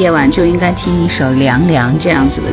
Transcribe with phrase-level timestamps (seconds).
[0.00, 2.50] 夜晚就应该听一首凉凉这样子的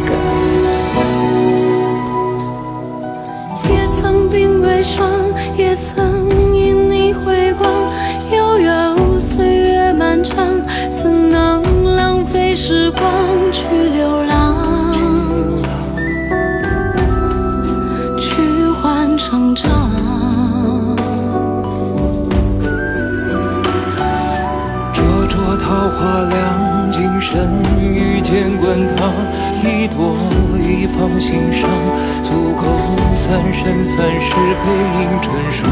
[33.97, 34.29] 三世
[34.63, 34.69] 背
[35.01, 35.65] 影成双，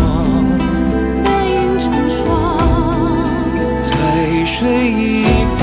[1.23, 2.25] 背影成双，
[3.83, 3.91] 在
[4.47, 5.61] 水一方。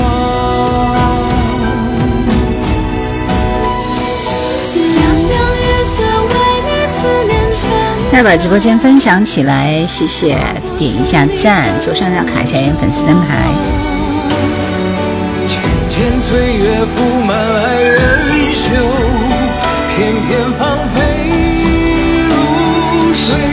[4.95, 4.97] 凉
[5.27, 5.35] 凉
[5.91, 5.97] 色
[6.29, 6.31] 为
[6.63, 6.95] 你思
[7.27, 7.61] 念成。
[8.13, 10.37] 再把直播间分享起来，谢谢，
[10.79, 13.51] 点一下赞，左上角卡一下粉丝灯牌。
[16.25, 16.79] 岁月
[17.27, 17.99] 满爱人
[18.53, 18.69] 袖，
[19.93, 20.61] 片片芳
[20.95, 21.02] 菲。
[23.23, 23.52] Sing.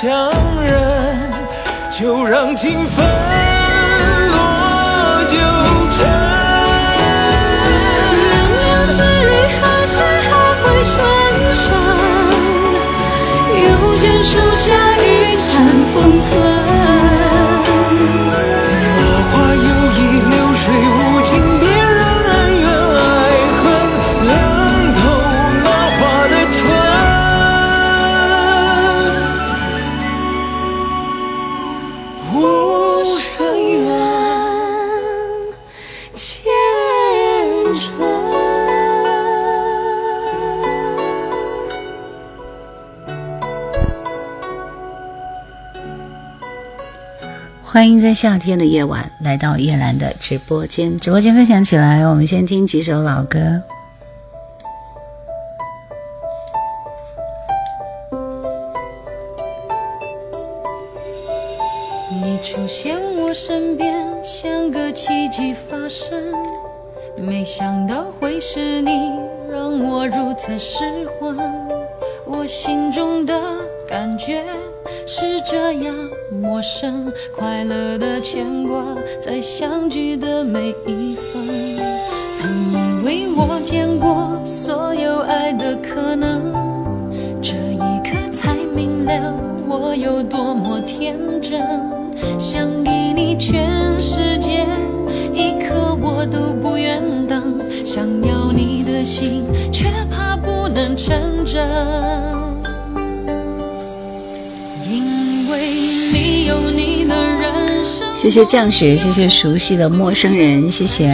[0.00, 0.30] 强
[0.62, 1.28] 忍
[1.90, 3.04] 就让情分
[4.30, 5.34] 落九
[5.90, 5.98] 尘
[8.28, 10.30] 凉凉十里何时还
[10.62, 10.96] 会春
[11.52, 11.66] 盛
[13.64, 14.22] 又见
[47.78, 50.98] 欢迎在夏天的夜晚来到叶兰的直播间。
[50.98, 53.62] 直播间分享起来我们先听几首老歌。
[108.38, 111.10] 谢谢降雪，谢谢熟悉的陌生人，谢谢。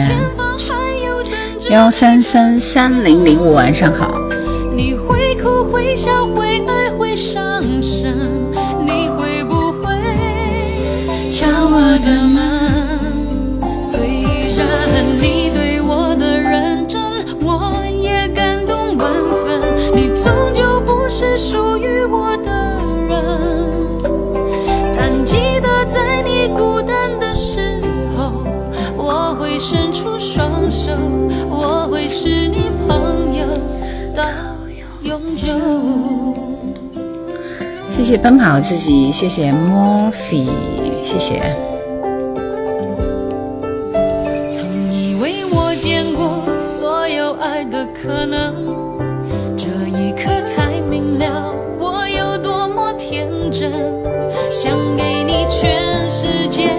[1.71, 4.21] 幺三三三零零五，晚上好。
[4.75, 6.54] 你会哭会笑会爱会
[38.05, 40.45] 谢谢奔跑自己，谢谢 Morphy，
[41.03, 41.41] 谢谢。
[44.51, 48.53] 曾以为我见过所有爱的可能，
[49.57, 53.71] 这一刻才明了我有多么天真。
[54.51, 56.69] 想给你全世界，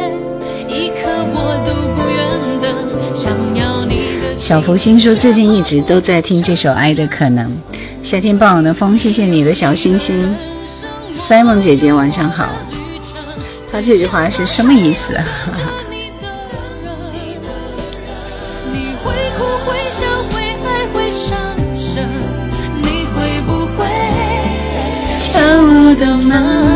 [0.68, 2.72] 一刻我都不愿等。
[3.12, 4.36] 想要你。
[4.36, 7.46] 小福星说：“最近一直都在听这首《爱的可能》。”
[8.04, 10.32] 夏天傍晚的风，谢谢你的小星星。
[11.28, 12.46] Simon 姐姐晚上好。
[13.70, 15.12] 他这句话是什么意思？
[25.18, 26.75] 敲我的门，虽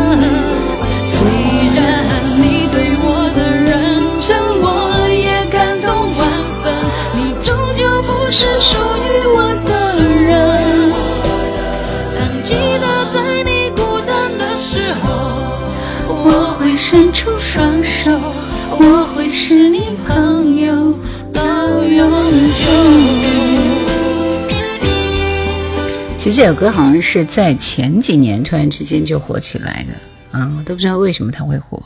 [26.41, 31.79] 这首歌好像是在前几年突然之间就火起来的啊，我都不知道为什么它会火。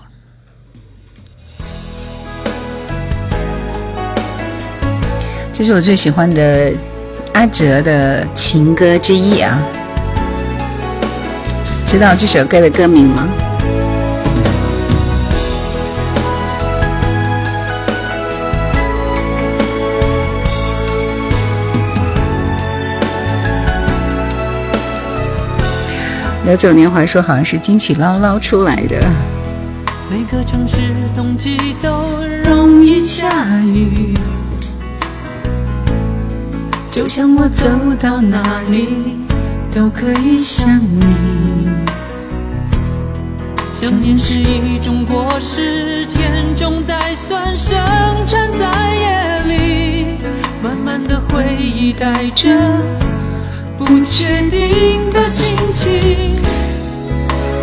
[5.52, 6.72] 这是我最喜欢的
[7.34, 9.62] 阿哲的情歌之一啊！
[11.86, 13.28] 知道这首歌的歌名吗？
[26.46, 29.02] 流走年华说好像是金曲捞捞出来的。
[30.12, 30.78] 每个城市
[31.16, 31.90] 冬季都
[32.48, 33.28] 容易下
[33.62, 34.14] 雨，
[36.92, 37.66] 就像我走
[38.00, 39.18] 到哪里
[39.74, 41.68] 都可以想你。
[43.82, 47.76] 想念是一种果实，甜中带酸，生
[48.28, 50.06] 产在夜里。
[50.62, 52.50] 满满的回忆带着
[53.78, 55.92] 不确定的心情，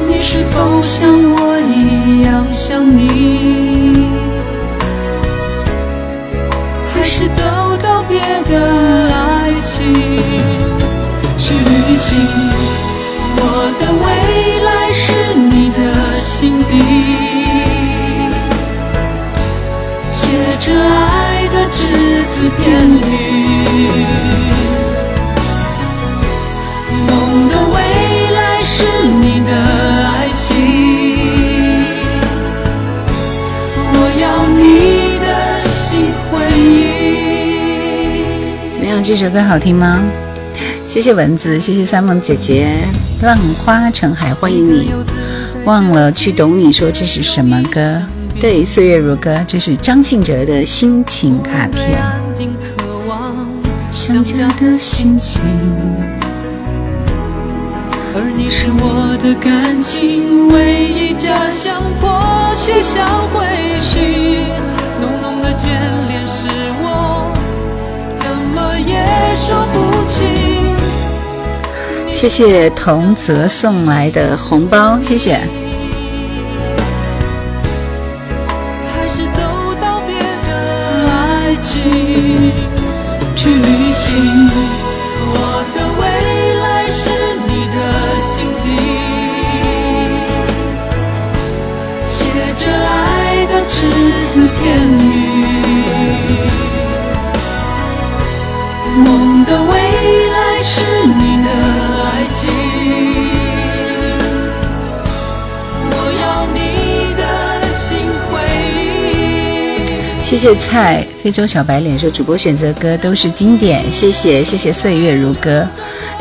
[0.06, 4.10] 你是否像我一样想你？
[6.94, 7.42] 还是走
[7.82, 9.94] 到别的爱情
[11.38, 12.20] 去旅行？
[13.36, 13.40] 我
[13.80, 14.06] 的未
[14.62, 15.80] 来是你的
[16.12, 16.72] 心底，
[20.10, 20.20] 写
[20.60, 21.80] 着爱的只
[22.30, 22.62] 字片
[39.14, 40.02] 这首歌好听吗？
[40.88, 42.66] 谢谢蚊子，谢谢三梦姐姐，
[43.20, 44.90] 浪花成海，欢迎你。
[45.66, 48.00] 忘了去懂你说这是什么歌？
[48.40, 52.02] 对，岁月如歌，这是张信哲的心情卡片。
[53.90, 55.42] 想家的心情，
[58.14, 64.38] 而你是我的感情唯一家乡，迫切想回去。
[65.02, 66.01] 浓浓的眷
[72.12, 75.61] 谢谢童泽送来的红包，谢谢。
[110.42, 115.64] 谢谢菜非洲小白脸说主播选择歌都是经典，谢谢谢谢岁月如歌。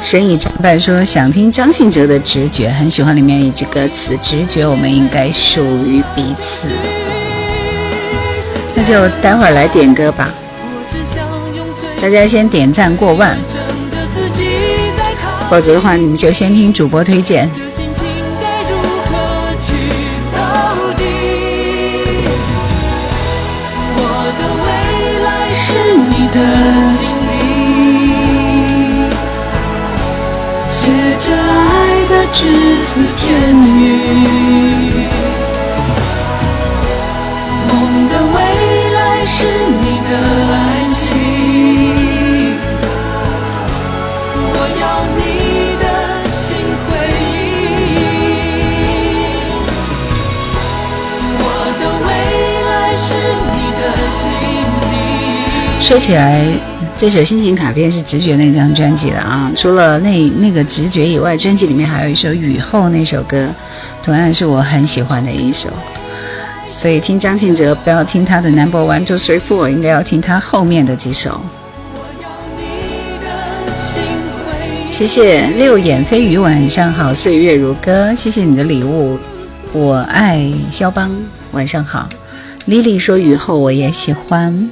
[0.04, 6.68] 神已长伴说想听张信哲的直觉，很喜欢里面一句歌词：直觉我们应该属于彼此。
[8.76, 10.32] 那就待会儿来点歌吧。
[12.00, 13.36] 大家先点赞过万，
[15.50, 17.50] 否则的话，你们就先听主播推荐。
[26.34, 26.38] 的
[26.98, 27.30] 心里，
[30.70, 32.40] 写着爱的只
[32.86, 33.22] 字片
[33.78, 34.81] 语。
[55.92, 56.42] 说起来，
[56.96, 59.52] 这首《心情卡片》是直觉那张专辑的啊。
[59.54, 63.46] 除了那那个直觉以外，专辑里面还有一首《雨后》那首歌，
[64.02, 65.68] 同样是我很喜欢的一首。
[66.74, 71.42] 所以听张信哲，不要听他的 Number One Two Three Four，应该要听他后面的几首。
[74.90, 79.20] 谢谢六眼飞鱼，晚上好，岁月如歌，谢谢你的礼物，
[79.74, 81.12] 我爱肖邦，
[81.52, 82.08] 晚上好。
[82.66, 84.70] Lily 说雨后我也喜欢。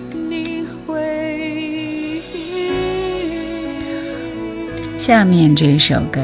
[5.09, 6.23] 下面这首歌，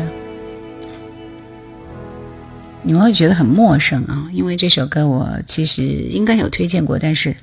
[2.83, 7.35] 你们会觉得很陌生啊，因为这首歌我其实应该有推荐过，但是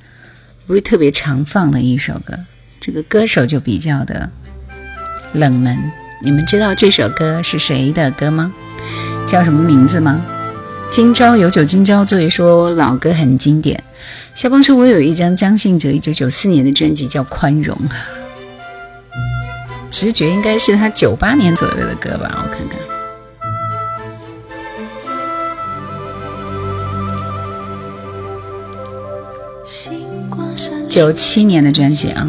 [0.68, 2.38] 不是特别常放的一首歌。
[2.80, 4.30] 这个歌手就比较的
[5.32, 5.76] 冷门。
[6.22, 8.52] 你们知道这首歌是谁的歌吗？
[9.26, 10.24] 叫什么名字吗？
[10.92, 13.82] 今朝有酒今朝醉，说老歌很经典。
[14.36, 17.76] 肖邦说：“我有一张张信哲一九九四年的专辑，叫《宽容》。”
[19.92, 22.80] 直觉应该是他九八年左右的歌吧，我看看。
[30.88, 32.26] 九七年的专辑啊。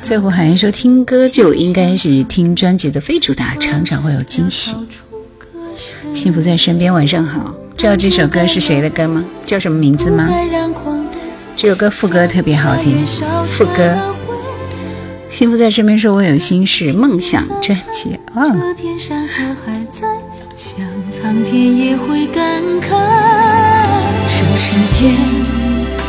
[0.00, 4.74] 最后好像说听歌就应该是听专辑的非主打，常常会有惊喜。
[6.14, 7.54] 幸福在身边，晚上好。
[7.82, 9.24] 知道这首歌是谁的歌吗？
[9.44, 10.28] 叫什么名字吗？
[11.56, 13.04] 这首歌副歌特别好听，
[13.50, 13.98] 副歌。
[15.28, 18.44] 幸福在身边，说我有心事，梦想专辑啊。
[24.28, 25.10] 这世界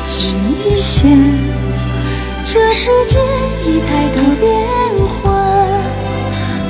[0.08, 0.30] 只
[0.70, 1.18] 一线，
[2.46, 3.18] 这世界
[3.66, 4.70] 已太多变
[5.24, 5.34] 幻，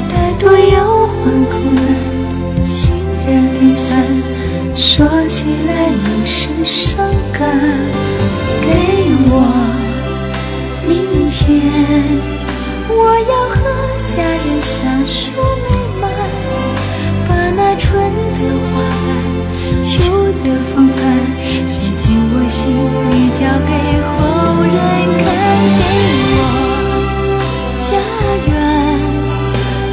[0.07, 0.92] 太多忧
[4.75, 6.98] 说起来也是伤
[7.32, 7.42] 感，
[8.62, 8.68] 给
[9.30, 9.32] 我
[10.88, 11.42] 明天，
[12.89, 12.94] 我
[13.30, 13.56] 要和
[14.15, 15.12] 家人相处
[15.63, 16.03] 美满，
[17.27, 17.88] 把那春
[18.34, 18.72] 的花
[19.06, 19.08] 瓣、
[19.84, 19.92] 秋
[20.44, 20.98] 的风帆
[21.68, 22.60] 写进我心
[23.10, 23.72] 里，交给
[24.18, 24.20] 后
[24.63, 24.74] 人
[25.24, 25.25] 看。
[25.80, 25.92] 给
[26.36, 26.42] 我
[27.80, 27.92] 家
[28.51, 28.53] 园，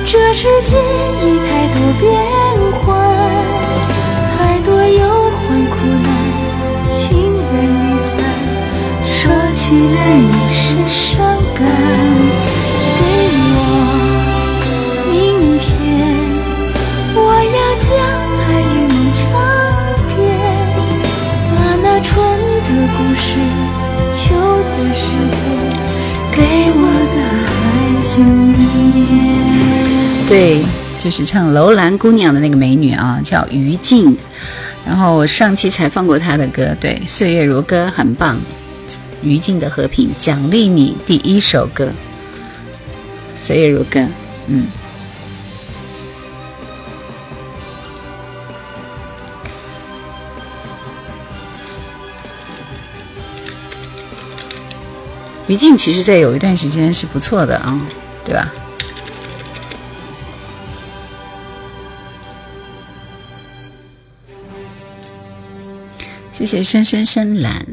[0.06, 0.70] 这世界
[1.22, 2.02] 已太多变
[9.70, 11.22] 说起来已是伤
[11.54, 11.64] 感。
[12.98, 13.04] 给
[13.54, 13.56] 我
[15.12, 15.14] 明
[15.60, 15.70] 天，
[17.14, 17.86] 我要将
[18.40, 19.22] 爱与梦唱
[20.08, 20.18] 遍，
[21.54, 22.10] 把那春
[22.66, 23.38] 的故事、
[24.12, 24.18] 秋
[24.74, 25.38] 的诗歌，
[26.32, 26.42] 给
[26.74, 26.82] 我
[27.14, 27.54] 的孩
[28.04, 29.06] 子念。
[30.26, 30.64] 对，
[30.98, 34.18] 就是唱《楼兰姑娘》的那个美女啊，叫于静。
[34.84, 38.34] 然后我上期才放过她的歌，对《岁月如歌》很棒，
[39.22, 41.86] 《于静的和平》奖励你第一首歌，
[43.36, 44.00] 《岁月如歌》，
[44.46, 44.66] 嗯。
[55.48, 57.80] 于静其实在有一段时间是不错的啊，
[58.24, 58.52] 对吧？
[66.30, 67.66] 谢谢深深深蓝，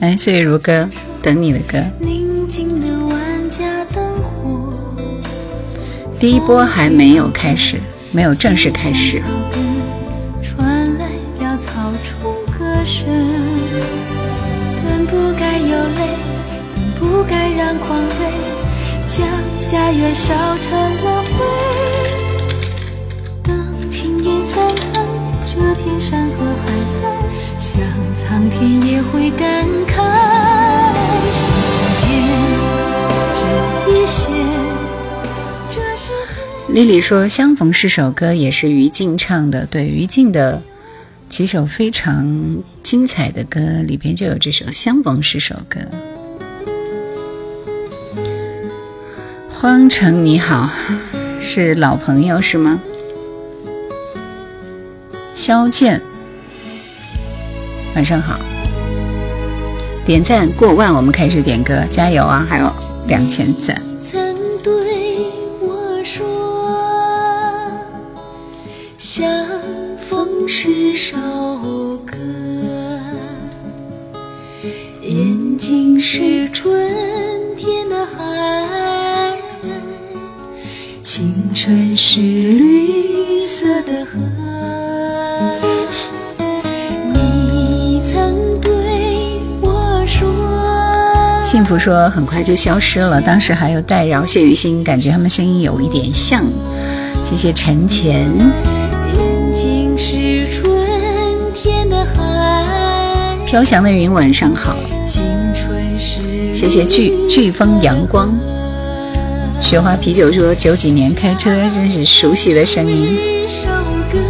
[0.00, 0.88] 来岁月如歌
[1.22, 1.78] 等你的歌。
[1.98, 4.74] 宁静的万家灯火
[6.18, 7.78] 第一波还没有开始
[8.10, 9.22] 没有正式开始。
[10.42, 11.06] 传来
[11.40, 11.92] 了草
[12.58, 13.06] 歌声
[14.84, 16.08] 本不该有泪
[16.74, 18.00] 本不该让狂
[19.06, 19.26] 将
[20.14, 21.44] 烧成了灰。
[23.42, 24.84] 当青烟散尽
[25.46, 27.02] 这片山河还在
[27.58, 27.82] 想
[28.16, 29.59] 苍天也会感
[36.72, 39.66] 丽丽说：“相逢是首歌，也是于静唱的。
[39.66, 40.62] 对，于静的
[41.28, 45.80] 几首非常精彩的歌里边就有这首《相逢是首歌》。”
[49.50, 50.70] 荒城你好，
[51.40, 52.80] 是老朋友是吗？
[55.34, 56.00] 肖剑，
[57.96, 58.38] 晚上好。
[60.04, 62.46] 点赞过万，我们开始点歌，加油啊！
[62.48, 62.72] 还有
[63.08, 63.89] 两千赞。
[70.62, 71.16] 是首
[72.04, 72.18] 歌，
[75.00, 76.70] 眼睛是春
[77.56, 79.38] 天的海。
[81.00, 84.18] 青春是绿色的河，
[87.14, 90.28] 你曾对我说。
[91.42, 96.44] 幸福说很快就消失了，当时还有戴饶、谢雨欣，感觉他们声音有一点像。
[97.24, 98.30] 谢谢陈前。
[103.50, 104.76] 飘翔的云，晚上好。
[106.54, 108.32] 谢谢飓飓风阳光。
[109.60, 113.68] 雪花啤酒说：“九几年开车，真是熟悉的声音。”一首
[114.08, 114.20] 歌，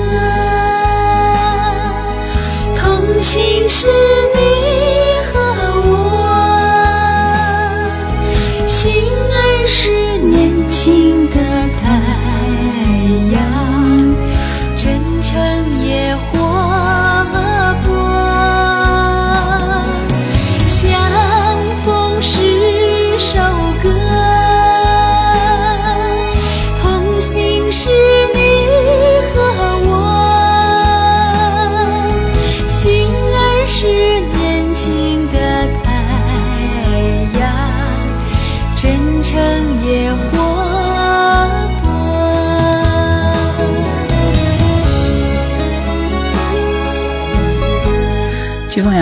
[2.74, 3.88] 同行是
[4.34, 4.59] 你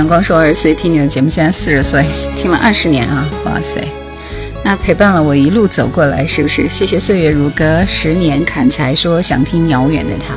[0.08, 3.28] 光说：“二十岁听你的节目，现在四十岁，听了二十年啊！
[3.44, 3.86] 哇塞，
[4.64, 6.66] 那陪伴了我一路走过来，是不是？
[6.70, 10.34] 谢谢岁月如歌，十年砍柴说想听遥远的他。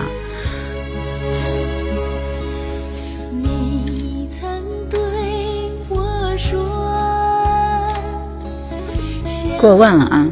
[9.58, 10.28] 过万了啊！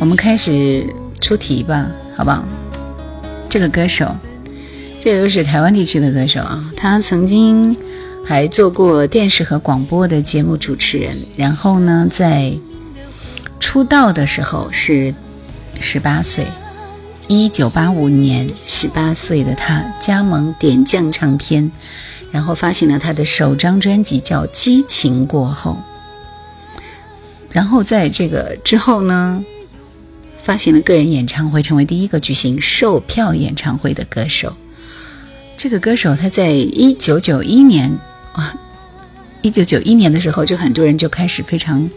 [0.00, 0.84] 我们开始
[1.20, 2.42] 出题吧，好不好？
[3.48, 4.16] 这个歌手，
[4.98, 7.76] 这个都是台湾地区的歌手啊，他曾经
[8.30, 12.56] 还做过电视和广播的节目主持人，然后呢，在
[13.58, 15.12] 出道的时候是
[15.80, 16.46] 十八岁，
[17.26, 21.72] 一九八五年，十八岁的他加盟点将唱片，
[22.30, 25.76] 然后发行了他的首张专辑叫《激情过后》。
[27.50, 29.44] 然后在这个之后呢，
[30.40, 34.54] 发行了个人演唱会，成为第一个举行售票演唱会的歌手。
[35.56, 37.98] 这个歌手他在一九九一年
[38.32, 38.54] 啊，
[39.42, 41.88] 一九九一年的时候，就很多人就开始非常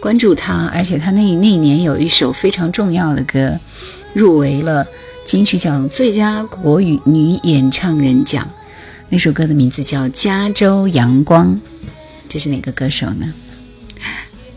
[0.00, 3.58] 关注他，而且他那那一年有一首非常重要的歌，
[4.14, 4.86] 入围了
[5.24, 8.48] 金曲奖最佳国语女演唱人奖。
[9.08, 11.54] 那首歌的名字叫《加州阳光》，
[12.28, 13.32] 这是哪个歌手呢？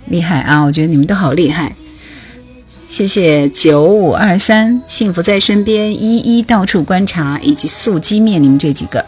[0.07, 0.61] 厉害啊！
[0.61, 1.75] 我觉得你们都好厉害。
[2.89, 9.03] 谢谢九五二三，幸福在身边，一一到处观察，以及素鸡面，你们这几个，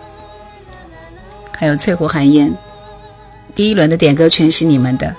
[1.58, 2.54] 还有翠湖寒烟，
[3.56, 5.16] 第一轮的点歌全是你们的，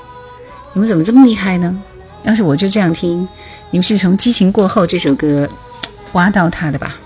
[0.75, 1.83] 你们怎么这么厉害呢？
[2.23, 3.27] 要是我就这样听，
[3.71, 5.49] 你们是从《激情过后》这首歌
[6.13, 6.97] 挖到它的吧？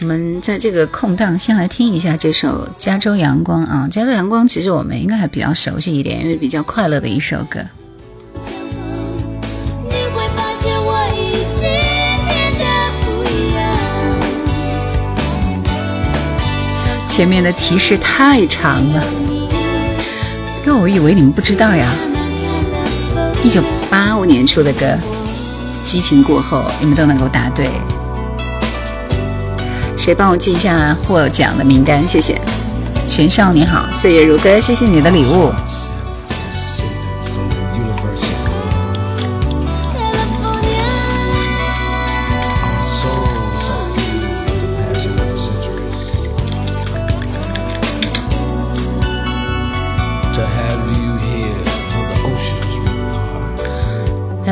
[0.00, 7.60] 我们在这个空档先来听一下这首《加州阳光》啊，《加州阳光》其实我们应该还比较熟悉一点，因为比较快乐的一首歌。
[17.20, 19.04] 前面的提示太长了，
[20.66, 21.86] 因为我以为你们不知道呀。
[23.44, 24.86] 一九八五年出的歌，
[25.84, 27.68] 《激情过后》，你们都能够答对。
[29.98, 32.08] 谁帮我记一下获奖的名单？
[32.08, 32.40] 谢谢。
[33.06, 35.52] 玄少你好，岁月如歌，谢谢你的礼物。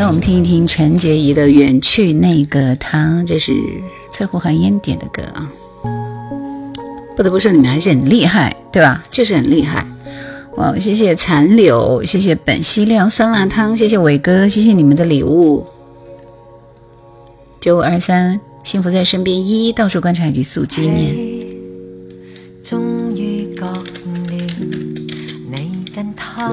[0.08, 3.52] 我们听一听陈洁仪的《远去那个他》，这是
[4.10, 5.52] 翠湖寒烟点的歌啊。
[7.14, 9.04] 不得不说，你们还是很厉害，对吧？
[9.10, 9.86] 就是很厉害。
[10.56, 15.66] 哇，谢谢残柳，谢谢本溪料酸辣汤，谢谢伟哥，谢谢你们的礼物。
[17.60, 21.14] 九五二三，幸福在身边，一一到处观察以及速纪念。
[22.62, 23.84] 终于觉了，
[25.50, 26.48] 你跟他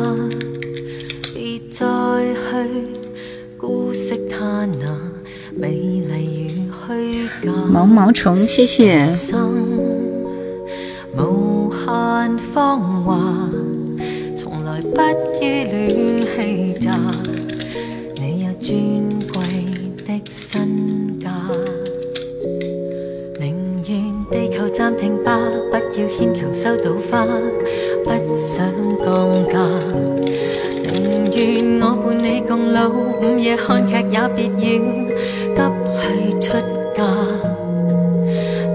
[4.38, 4.86] 他那
[5.56, 7.52] 美丽与虚假。
[7.71, 9.10] 毛毛虫，谢谢。
[11.17, 13.17] 无限芳华，
[14.36, 15.00] 从来不
[15.39, 17.00] 依恋欺诈。
[18.15, 19.41] 你有尊贵
[20.06, 21.32] 的身价，
[23.39, 23.56] 宁
[23.88, 23.89] 愿
[24.30, 25.39] 地球暂停吧，
[25.71, 27.26] 不要牵强收到花，
[28.04, 28.69] 不想
[29.00, 29.06] 降
[29.50, 29.56] 价。
[31.36, 34.50] 愿我伴你共老，午夜看剧也别要急
[36.00, 36.54] 去出
[36.95, 37.04] 嫁。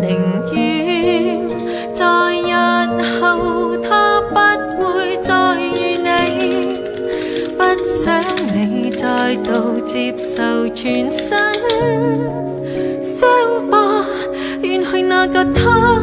[0.03, 0.09] 宁
[0.53, 1.41] 愿。
[1.95, 2.05] 在
[2.37, 2.53] 日
[3.21, 4.37] 后，他不
[4.85, 6.77] 会再遇你，
[7.57, 8.23] 不想
[8.55, 11.29] 你再度接受全新
[13.03, 13.29] 伤
[13.71, 14.05] 疤。
[14.63, 16.03] 远去那个他，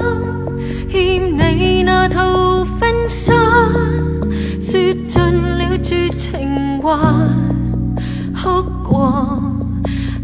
[0.90, 3.34] 欠你那套婚纱，
[4.62, 4.80] 说
[6.88, 6.98] 情话，
[8.34, 9.44] 哭过，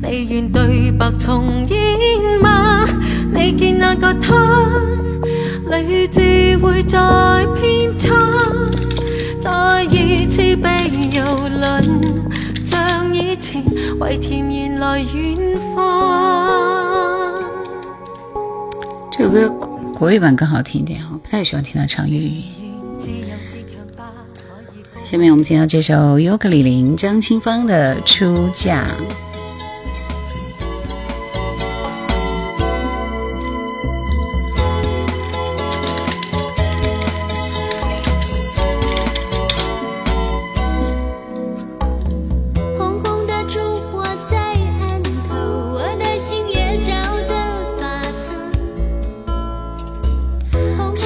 [0.01, 2.87] 你愿对白重演吗？
[3.33, 4.33] 你见那个他。
[5.65, 6.97] 理智会再
[7.55, 8.13] 偏差，
[9.41, 11.23] 再二次被游
[11.59, 12.23] 轮，
[12.63, 13.61] 像以前
[13.99, 17.33] 为甜言来远方。
[19.11, 19.49] 这首歌
[19.93, 22.62] 国语版更好听一点，我不太喜欢听他唱粤语。
[25.13, 28.87] 下面我们听到这首尤克里里张清芳的《出嫁》。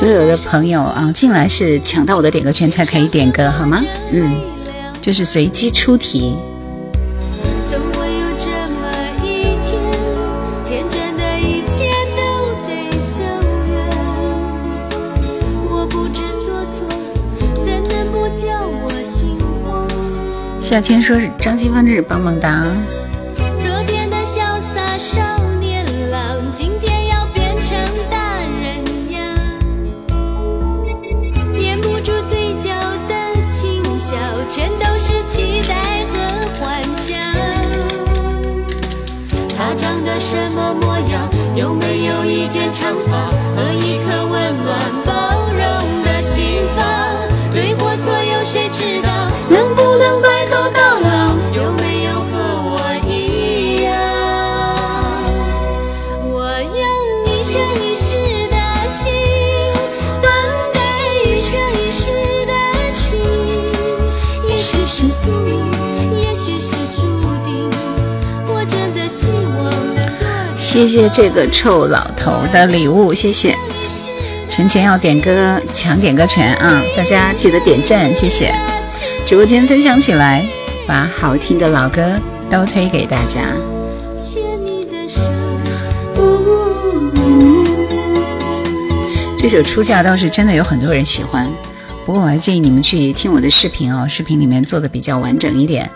[0.08, 3.84] 所有的朋友啊，进来是抢到我的点歌权才可以点歌，好吗？
[4.14, 4.40] 嗯，
[5.02, 6.34] 就是随机出题。
[20.62, 22.66] 夏天说是张清芳，这是棒棒哒。
[39.76, 41.30] 长得什么模样？
[41.56, 44.80] 有没有一件长发和一颗温暖
[70.78, 73.58] 谢谢这个臭老头的礼物，谢谢。
[74.48, 76.84] 存钱要点歌，抢点歌权啊！
[76.96, 78.54] 大家记得点赞，谢谢。
[79.26, 80.46] 直播间分享起来，
[80.86, 82.04] 把好听的老歌
[82.48, 83.56] 都推给大家。
[89.40, 91.48] 这首出嫁倒是真的有很多人喜欢，
[92.06, 95.90] 不过我还建议你们去听我的视频哦，视频里面做的比较完整一点。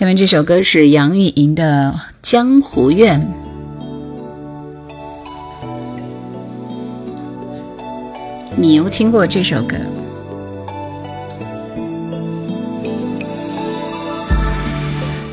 [0.00, 3.20] 下面这首歌是杨钰莹的《江湖怨》。
[8.58, 9.76] 你有听过这首歌？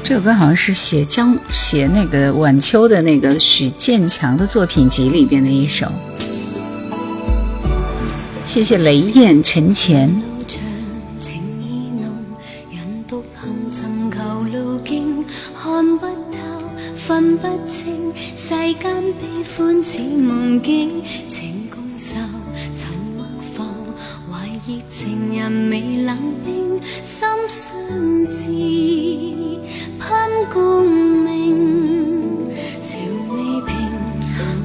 [0.03, 5.87] 这首歌好像是写江写那个晚秋的那个许建强的作品集里边的一首。
[8.45, 10.13] 谢谢雷燕陈前。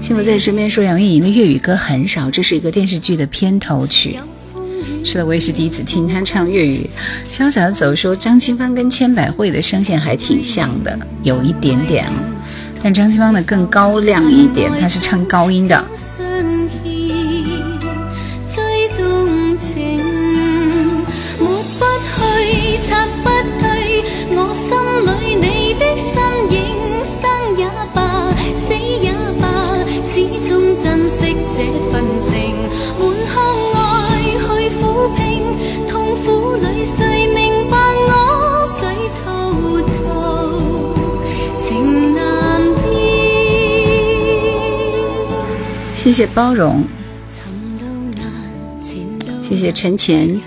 [0.01, 4.19] 幸福在身边说杨钰莹的粤语歌很少，这是一个电视剧的片头曲。
[5.05, 6.89] 是的，我也是第一次听她唱粤语。
[7.27, 12.07] 潇洒的走说张清芳跟千百惠的声线还挺像的，有一点点，
[12.83, 15.85] 但张清芳的更高亮一点，她是唱高音的。
[46.09, 46.83] 谢谢包容，
[49.43, 50.41] 谢谢陈前，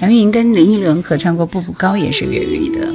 [0.00, 2.88] 杨钰莹跟林忆莲合唱过《步步高》，也是粤语的。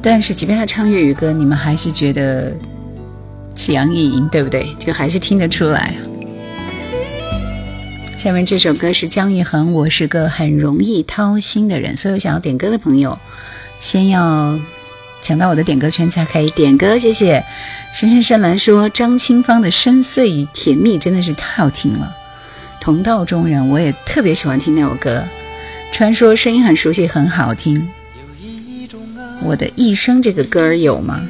[0.00, 2.50] 但是，即便他唱粤语歌，你们还是觉得
[3.54, 4.66] 是杨钰莹，对不对？
[4.78, 5.94] 就还是听得出来。
[8.16, 11.94] 下面这首歌是姜育恒，《我是个很容易掏心的人》。
[11.98, 13.18] 所有想要点歌的朋友，
[13.78, 14.58] 先要。
[15.20, 17.44] 抢到我的点歌圈才可以点歌，谢谢。
[17.92, 22.14] 深深深蓝说张清芳的深邃与甜蜜真的是太好听了。
[22.80, 25.24] 同道中人，我也特别喜欢听那首歌。
[25.92, 27.88] 传说声音很熟悉，很好听。
[29.42, 31.26] 我的一生这个歌儿有吗？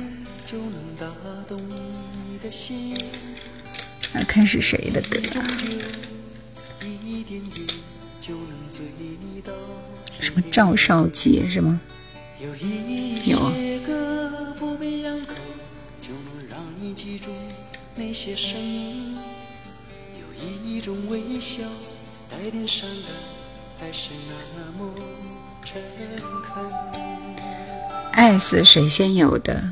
[4.13, 5.21] 来看是谁的歌？
[10.21, 11.81] 什么赵少杰是吗？
[12.43, 12.96] 有一。
[18.17, 19.15] 些声音
[20.15, 21.63] 有一种微笑
[22.31, 23.15] 带点伤感
[23.79, 24.13] 还是
[24.57, 24.91] 那么
[25.63, 25.79] 诚
[26.43, 26.65] 恳。
[28.13, 29.63] 爱似水仙有的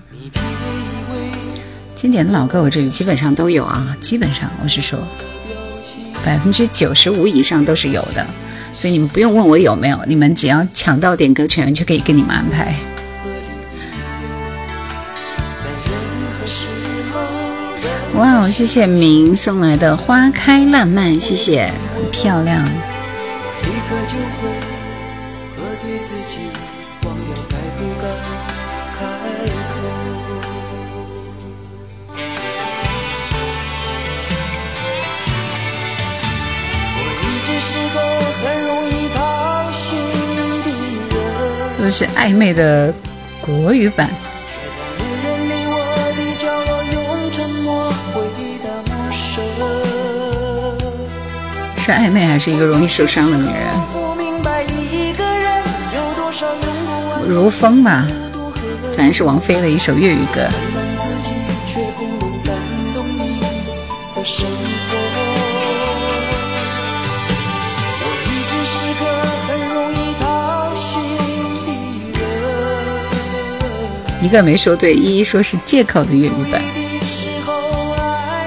[1.96, 4.98] 经典的老歌我这里基本上都有啊基本上我是说
[6.22, 8.26] 百分之九十五以上都是有的。
[8.74, 12.74] 所以你们不用问我有没有你们只要抢到点歌权就可以给你们安排
[18.16, 18.48] 哇哦！
[18.48, 22.64] 谢谢明送来的花开烂漫，谢谢，很漂亮。
[41.83, 42.94] 都是暧昧的
[43.42, 44.09] 国语版。
[51.84, 53.54] 是暧昧还是一个容易受伤的女人？
[57.28, 58.06] 如风吧，
[58.96, 60.48] 反正是王菲的一首粤语歌。
[74.22, 76.62] 一个没说对，一一说是借口的粤语版。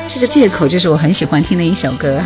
[0.08, 2.20] 这个借口就是我很喜欢听的一首歌。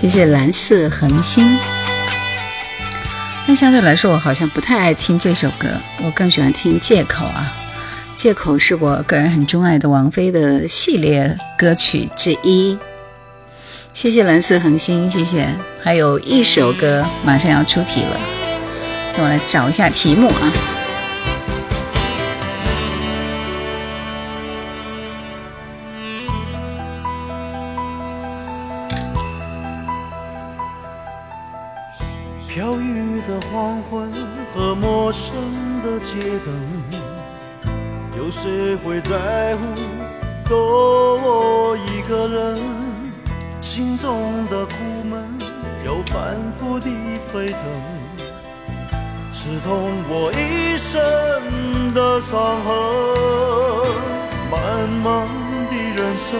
[0.00, 1.46] 谢谢蓝色恒星。
[3.46, 5.68] 那相对来说，我好像不太爱听这首歌，
[6.02, 7.52] 我更喜欢听《借口》啊，
[8.16, 12.78] 《借口》是我个人很钟爱的王菲的系列歌曲之一。
[13.92, 15.46] 谢谢蓝色恒星，谢谢。
[15.84, 18.18] 还有一首歌马上要出题了，
[19.18, 20.79] 让我来找一下题目啊。
[32.52, 34.10] 飘雨的黄昏
[34.52, 35.32] 和陌生
[35.84, 36.52] 的街灯，
[38.18, 39.68] 有谁会在乎？
[40.48, 42.58] 多我一个人，
[43.60, 44.72] 心中的苦
[45.08, 45.22] 闷
[45.86, 46.90] 又反复地
[47.32, 47.60] 沸腾，
[49.30, 52.68] 刺痛我一生的伤痕。
[54.50, 55.28] 漫漫
[55.70, 56.36] 的人生，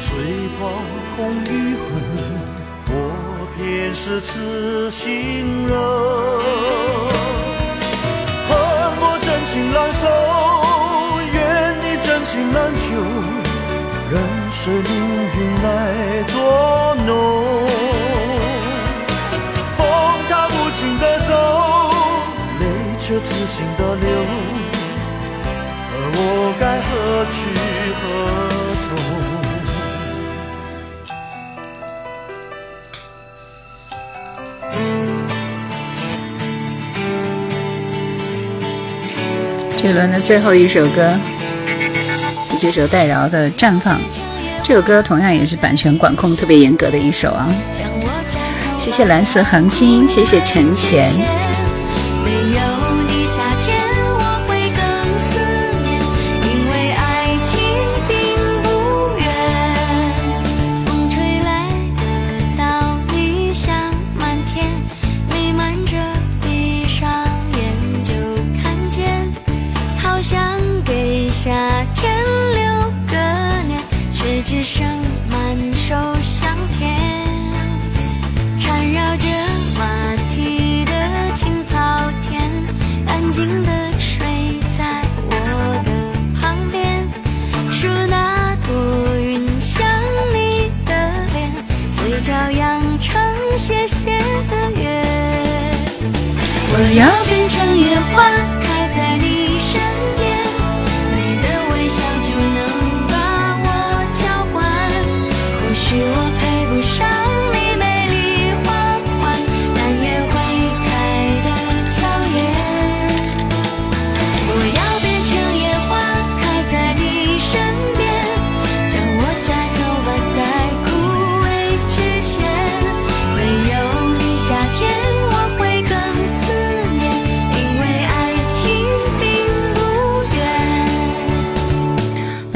[0.00, 0.60] 最怕
[1.16, 1.90] 空与恨，
[3.88, 5.72] 便是痴心人。
[8.46, 8.52] 恨
[9.00, 10.04] 我真情难收，
[11.32, 11.36] 怨
[11.80, 12.84] 你真情难求，
[14.10, 14.12] 任
[14.52, 14.92] 谁命
[15.32, 15.66] 运来
[16.26, 16.36] 捉
[17.06, 17.10] 弄。
[19.78, 19.80] 风
[20.28, 21.32] 它无情的走，
[22.60, 22.62] 泪
[22.98, 24.06] 却痴心的流。
[25.94, 26.20] 而我
[26.60, 27.36] 该何去
[27.96, 28.04] 何
[28.82, 29.27] 从？
[39.80, 41.16] 这一轮的最后一首歌，
[42.58, 43.94] 这首戴娆的《绽放》。
[44.60, 47.48] 这首歌同样也是版权管控特别严格的一首啊！
[48.76, 51.08] 谢谢蓝色恒星，谢谢陈钱。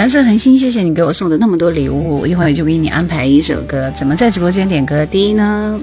[0.02, 3.88] 蓝色恒星，谢谢你给我送的那么多礼物，一会儿就给你安排一首歌。
[3.94, 5.06] 怎么在直播间点歌？
[5.06, 5.80] 第一呢，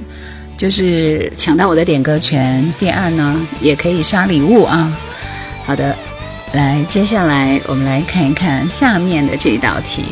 [0.57, 4.93] 就是抢到我的点歌权；第二呢，也可以刷礼物啊。
[5.63, 5.95] 好的，
[6.51, 10.03] 来，接下来我们来看一看下面的这道题。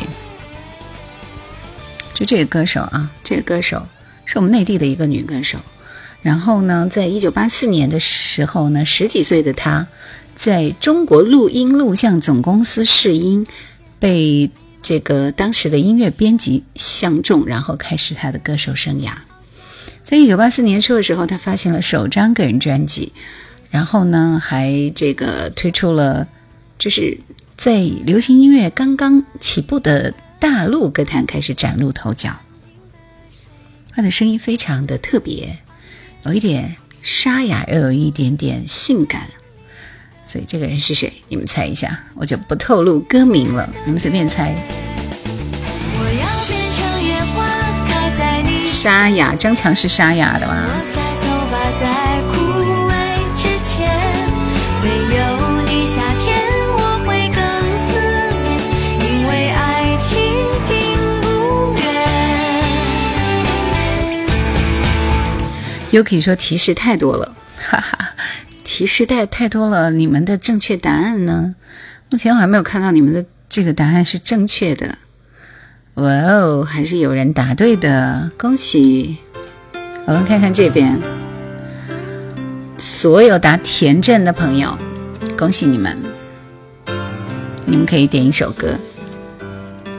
[2.14, 3.86] 就这个歌手啊，这个歌手
[4.24, 5.58] 是我们内地的一个女歌手。
[6.22, 9.86] 然后呢，在一九八四年的时候呢，十几岁的她
[10.34, 13.46] 在中国录音录像总公司试音。
[13.98, 14.50] 被
[14.82, 19.12] 这个当时的音乐编辑相中，然后开始他的歌手生涯。
[20.04, 23.12] 在一九八四年初的时候，他发行了首张个人专辑，
[23.70, 26.26] 然后呢，还这个推出了，
[26.78, 27.18] 就是
[27.56, 32.38] 在流行音乐刚刚起步的大陆歌坛开始崭露头角。
[33.90, 35.58] 他的声音非常的特别，
[36.24, 39.28] 有一点沙哑，又有一点点性感。
[40.28, 41.10] 所以这个人是谁？
[41.28, 44.54] 你们猜一下，我就不透露歌名了，你们随便猜。
[48.62, 50.68] 沙哑，张强是沙哑的吗
[65.90, 67.34] ？Yuki 说提示太多了。
[68.70, 71.54] 提示带太多了，你们的正确答案呢？
[72.10, 74.98] 目前我还没有看到你们的这个答案是正确的。
[75.94, 79.16] 哇哦，还是有人答对的，恭喜！
[80.04, 80.98] 我们看看这边，
[82.76, 84.76] 所有答田震的朋友，
[85.34, 85.96] 恭喜你们！
[87.64, 88.74] 你们可以点一首歌。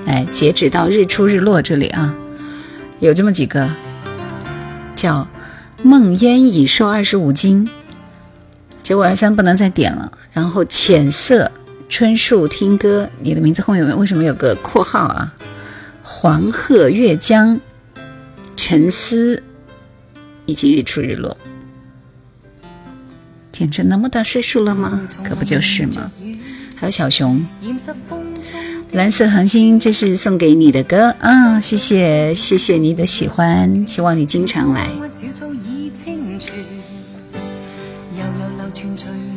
[0.06, 2.14] 哎，截止到日出日落这里啊，
[3.00, 3.72] 有这么几个，
[4.96, 5.28] 叫
[5.82, 7.67] 梦烟已瘦二十五斤。
[8.90, 11.52] 九五二三不能再点了，然后浅色
[11.87, 15.31] 春树听歌，你的名字后面为什么有个括号啊？
[16.02, 17.62] 黄鹤月江
[18.56, 19.44] 沉思
[20.48, 21.37] 以及日出日落，
[23.52, 25.08] 天真那么大岁数了吗？
[25.23, 26.12] 可不就是吗？
[26.75, 27.46] 还有小熊，
[28.94, 31.60] 蓝色恒星，这是送给你的歌啊！
[31.60, 34.90] 谢谢谢谢你的喜欢，希望你经常来。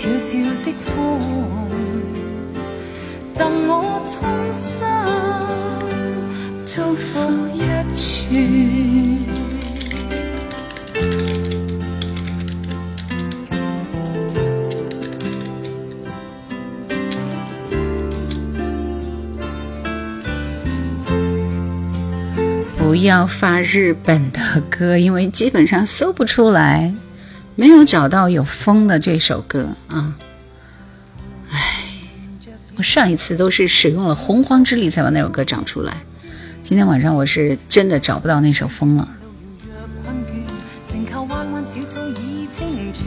[0.00, 1.20] 悄悄的风，
[3.34, 4.86] 赠我衷心
[6.64, 7.20] 祝福
[7.52, 7.60] 一
[7.94, 8.00] 串。
[22.78, 24.40] 不要发日本的
[24.70, 26.94] 歌，因为基本上搜不出来。
[27.60, 30.16] 没有找到有风的这首歌啊。
[31.50, 31.58] 唉，
[32.76, 35.92] 我上一次都是使用了洪荒之力才把那首歌找出来，
[36.62, 39.06] 今天晚上我是真的找不到那首风了。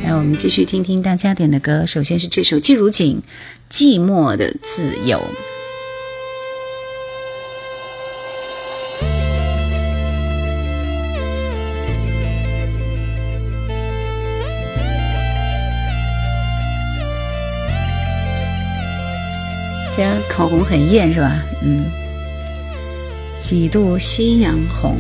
[0.04, 3.24] 来，我们继续听听大家点的歌，首先是这首季如锦
[3.76, 5.18] 《寂寞的自由》。
[19.96, 21.42] 家口红很艳是吧？
[21.62, 21.86] 嗯，
[23.36, 24.96] 几度夕阳红。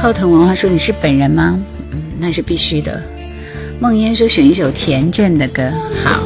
[0.00, 1.60] 浩腾文化说：“你是本人吗？
[1.90, 3.02] 嗯，那是必须的。”
[3.78, 5.70] 梦烟说：“选一首田震的歌。”
[6.02, 6.22] 好。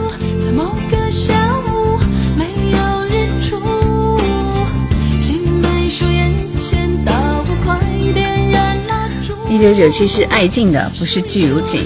[9.51, 11.83] 一九九七是爱静的，不是季如锦。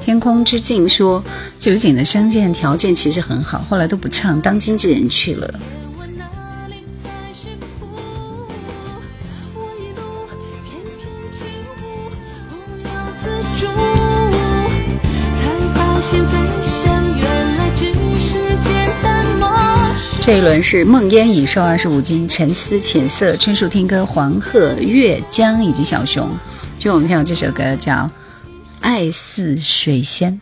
[0.00, 1.22] 天空之镜说
[1.60, 5.48] ：“季如锦的声线条件其实很好，后来都不唱，当经纪人去了。”
[20.26, 26.28] 这一轮是梦烟已瘦二十五斤，沉思浅色，春树听歌，黄鹤月江以及小熊。
[26.80, 27.92] 就我们听到这首歌叫
[28.80, 30.32] 《爱似水仙》。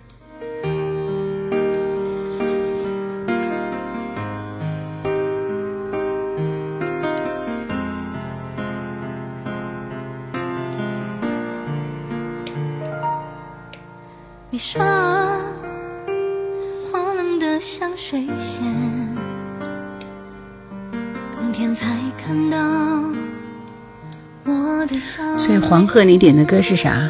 [25.94, 27.08] 鹤，你点的歌是啥？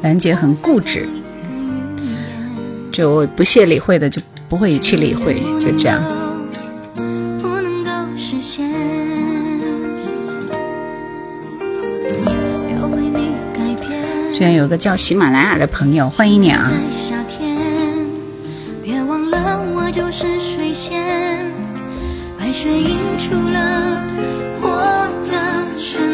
[0.00, 1.08] 兰姐很固执，
[2.90, 6.02] 就不屑理会的就不会去理会，就这样。
[14.34, 16.68] 居然有个叫喜马拉雅的朋友，欢迎你啊！
[22.52, 24.02] 却映出了
[24.51, 24.51] 我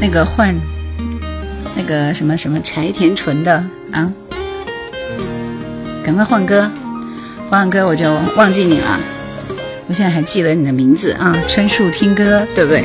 [0.00, 0.58] 那个换，
[1.76, 4.10] 那个什么什么柴田纯的啊，
[6.02, 6.70] 赶快换歌，
[7.50, 8.98] 换完歌我就忘记你了。
[9.88, 12.84] 我现在还记得你的名字啊，春树听歌，对不对？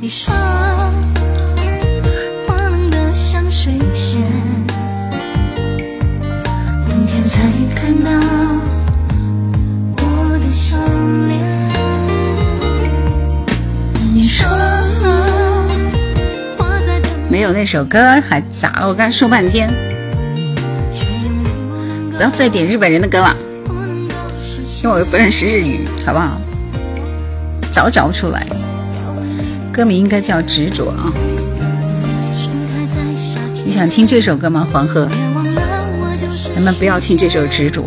[0.00, 0.34] 你说，
[2.48, 4.20] 冷的像水仙，
[17.40, 18.86] 没有那首歌还咋了？
[18.86, 19.66] 我刚说半天，
[22.14, 23.34] 不要再点日本人的歌了，
[24.82, 26.38] 因为我又不认识日语，好不好？
[27.72, 28.46] 早找不出来，
[29.72, 31.10] 歌名应该叫《执着》啊。
[33.64, 35.08] 你想听这首歌吗，黄鹤？
[36.54, 37.80] 咱们不要听这首《执着》。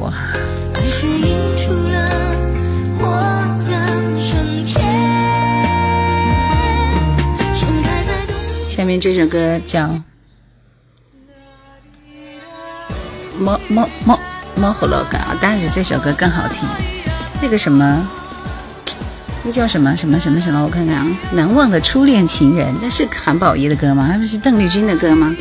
[9.00, 9.86] 这首歌叫
[13.40, 14.20] 《摸摸摸
[14.56, 16.68] 摸火罗嘎》啊，但是这首歌更好听。
[17.42, 18.08] 那个什么，
[19.44, 20.64] 那叫什么什么什么什么？
[20.64, 24.08] 我看看啊，《难忘的初恋情人》，那是韩宝仪的歌吗？
[24.12, 25.36] 那不是邓丽君的歌吗？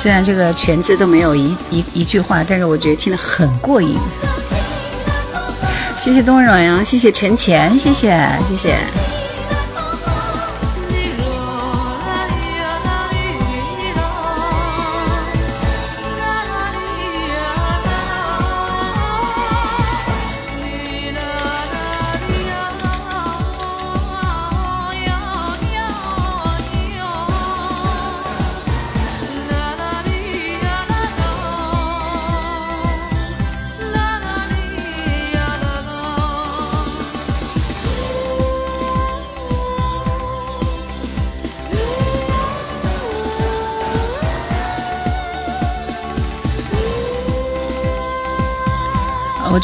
[0.00, 3.98] 虽然这个全字都没有一一一句话，但是我觉得听得很过瘾。
[6.00, 9.09] 谢谢冬软阳，谢谢陈钱，谢谢谢谢。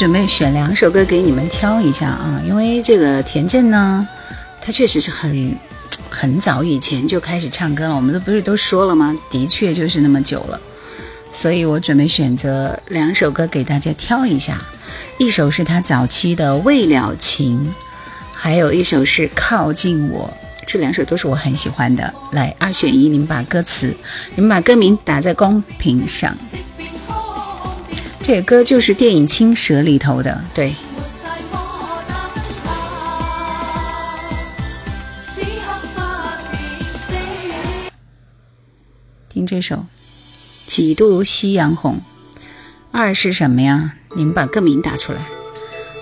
[0.07, 4.07] 准备选两首歌给你们挑一下啊，因为这个田震呢，
[4.61, 5.53] 他确实是很
[6.09, 9.19] 很早以前就开始唱歌了，我们都不是都说了吗？
[9.33, 10.61] 的确就是那么久了，
[11.33, 14.57] 所以我准备选择两首歌给大家挑一下，
[15.19, 17.67] 一首是他早期的《未了情》，
[18.33, 20.33] 还有一首是《靠近我》，
[20.69, 22.15] 这两首都是我很喜欢的。
[22.31, 23.93] 来，二选一，你们把歌词，
[24.37, 26.33] 你们把歌名打在公屏上。
[28.27, 30.73] 这歌就是电影《青蛇》里头的，对。
[39.29, 39.77] 听这首
[40.67, 42.01] 《几度夕阳红》，
[42.91, 43.95] 二是什么呀？
[44.17, 45.21] 你们把歌名打出来，《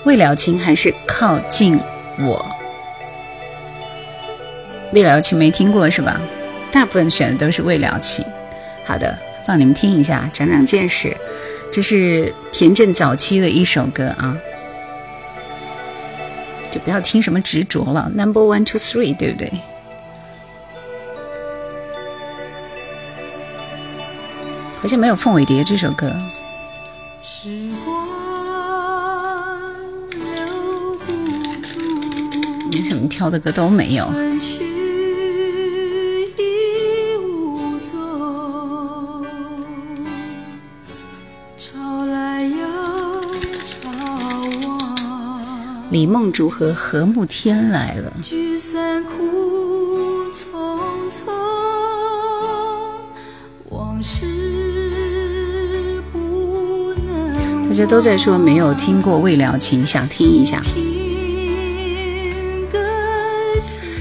[0.06, 1.78] 未了情》还是《靠近
[2.18, 2.46] 我》？
[4.94, 6.18] 《未了情》没听过是吧？
[6.72, 8.24] 大部分选的都是《未了情》。
[8.86, 11.14] 好的，放你们听一下，长长见识。
[11.70, 14.36] 这是田震早期的一首歌啊，
[16.70, 19.52] 就不要听什么执着了，Number One Two Three，对不对？
[24.80, 26.14] 好像没有《凤尾蝶》这首歌。
[32.70, 34.06] 你什么挑的歌都没有。
[45.94, 48.12] 李梦竹和何慕天来了。
[48.20, 49.12] 聚散苦
[50.32, 50.42] 匆
[51.08, 51.30] 匆，
[53.68, 60.60] 往事不能大家都在说没有听过《未了情》，想听一下。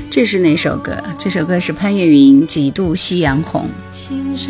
[0.10, 0.98] 这是哪首歌？
[1.20, 3.70] 这首歌是潘越云《几度夕阳红》。
[4.36, 4.50] 是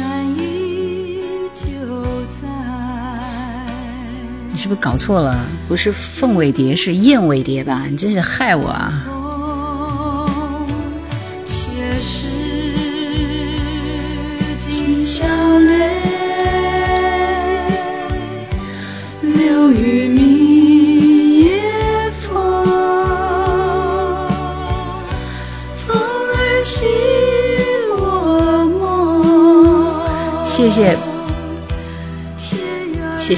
[4.75, 5.45] 搞错了？
[5.67, 7.85] 不是凤尾蝶，是燕尾蝶吧？
[7.89, 9.05] 你真是害我啊！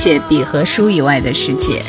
[0.05, 1.81] 写笔和书以外的世界。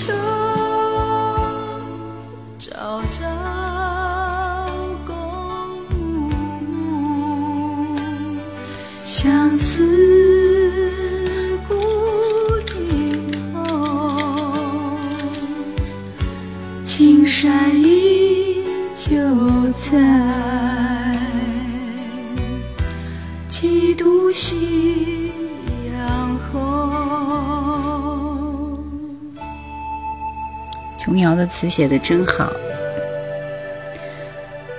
[31.76, 32.50] 写的真好，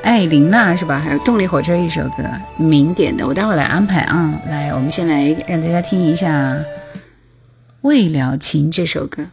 [0.01, 0.97] 艾琳娜是吧？
[0.97, 2.23] 还有动力火车一首歌，
[2.57, 4.41] 明点的，我待会儿来安排啊。
[4.49, 6.53] 来，我们先来让大家听一下
[7.81, 9.23] 《未了情》这首歌，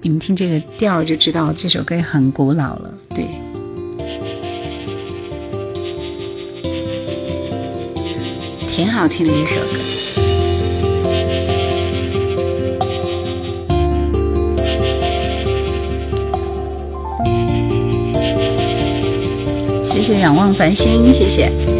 [0.00, 3.26] 你们听这个调就知道这首歌很古老了，对，
[8.66, 10.13] 挺好听的一首歌。
[19.94, 21.73] 谢谢仰望繁星，谢谢。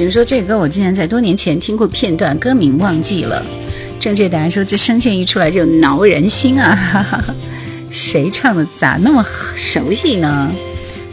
[0.00, 3.44] 小熊说：“这个歌我竟然在多年前听过片段，歌名忘记了。”
[4.00, 7.34] 正确答案说：“这声线一出来就挠人心啊！”哈哈哈，
[7.90, 8.66] 谁唱的？
[8.78, 9.22] 咋那么
[9.56, 10.50] 熟悉呢？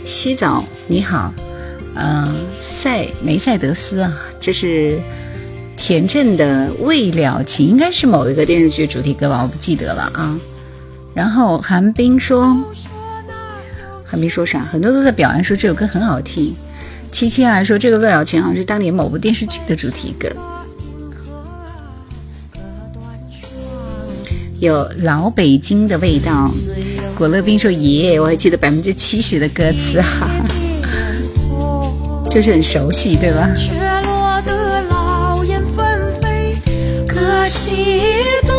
[0.06, 1.34] 洗澡你好，
[1.96, 4.98] 嗯，塞梅赛德斯啊，这是
[5.76, 9.42] 田震的《未了情》，应该是某一个电视剧主题歌吧？
[9.44, 10.40] 我不记得了啊。
[11.14, 12.58] 然后韩冰说
[14.08, 14.62] ：“韩冰说啥？
[14.72, 16.56] 很多都在表扬说这首歌很好听。”
[17.18, 20.30] 七七啊说这个《未了情》好像是当年某部电视剧的主题歌，
[24.60, 26.48] 有老北京的味道。
[27.18, 30.30] 果乐冰说耶，我还记得百分之七十的歌词哈，
[32.30, 33.50] 就是很熟悉，对吧？
[34.04, 35.38] 落得老
[36.22, 36.56] 飞，
[37.08, 38.14] 可惜
[38.46, 38.54] 多。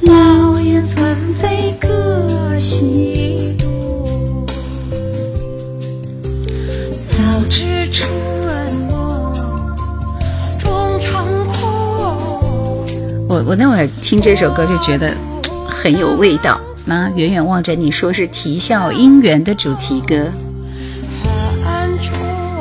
[0.00, 2.93] 老燕纷飞，可惜
[13.46, 15.14] 我那会儿听这首歌就觉得
[15.66, 16.58] 很有味道。
[16.86, 20.30] 妈，远远望着你说是《啼笑姻缘》的主题歌，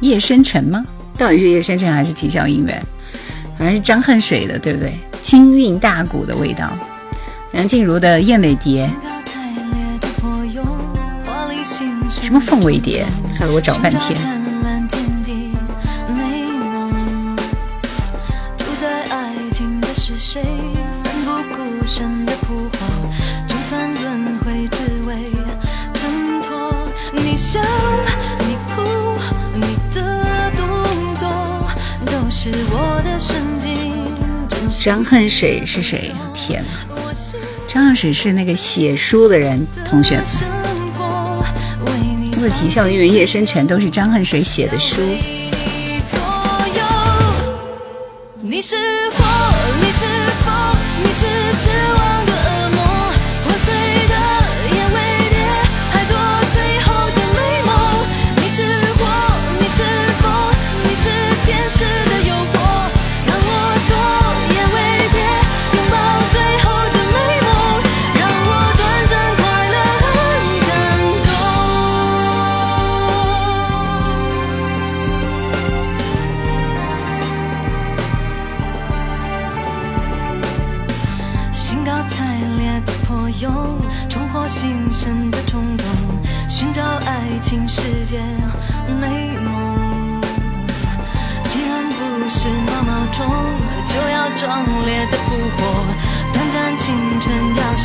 [0.00, 0.84] 夜深沉吗？
[1.16, 2.82] 到底是夜深沉还是啼笑姻缘？
[3.56, 4.92] 反正是张恨水的，对不对？
[5.22, 6.70] 清韵大鼓的味道。
[7.52, 8.86] 梁静茹的《燕尾蝶》，
[12.10, 13.06] 什么凤尾蝶？
[13.38, 14.43] 害得我找半天。
[34.84, 36.12] 张恨水是谁？
[36.34, 36.68] 天哪！
[37.66, 40.24] 张恨水是那个写书的人，同学们。
[42.42, 45.00] 问题校园夜深沉都是张恨水写的书。
[48.42, 48.76] 你是
[49.16, 49.24] 火，
[49.80, 50.04] 你是
[50.44, 50.52] 风，
[51.02, 51.24] 你是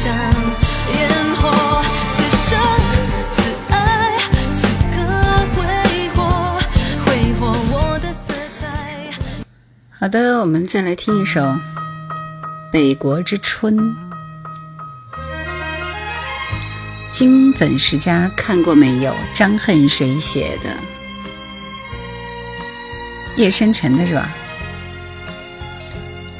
[0.01, 1.83] 像烟火。
[2.15, 2.57] 此生
[3.33, 4.17] 此爱，
[4.55, 4.61] 此
[4.95, 4.97] 刻
[5.57, 5.59] 挥
[6.15, 6.17] 霍，
[7.05, 8.07] 挥霍我的。
[9.89, 11.41] 好的，我们再来听一首
[12.71, 13.75] 《北国之春》。
[17.11, 19.13] 金粉世家看过没有？
[19.33, 20.69] 张恨水写的，
[23.35, 24.29] 夜深沉的是吧？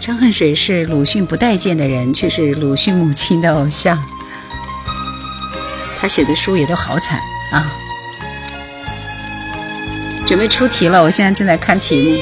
[0.10, 3.96] 张恨水是鲁迅不待见的人，却是鲁迅母亲的偶像。
[6.00, 7.20] 他写的书也都好惨
[7.52, 7.72] 啊！
[10.26, 12.18] 准备出题了，我现在正在看题目。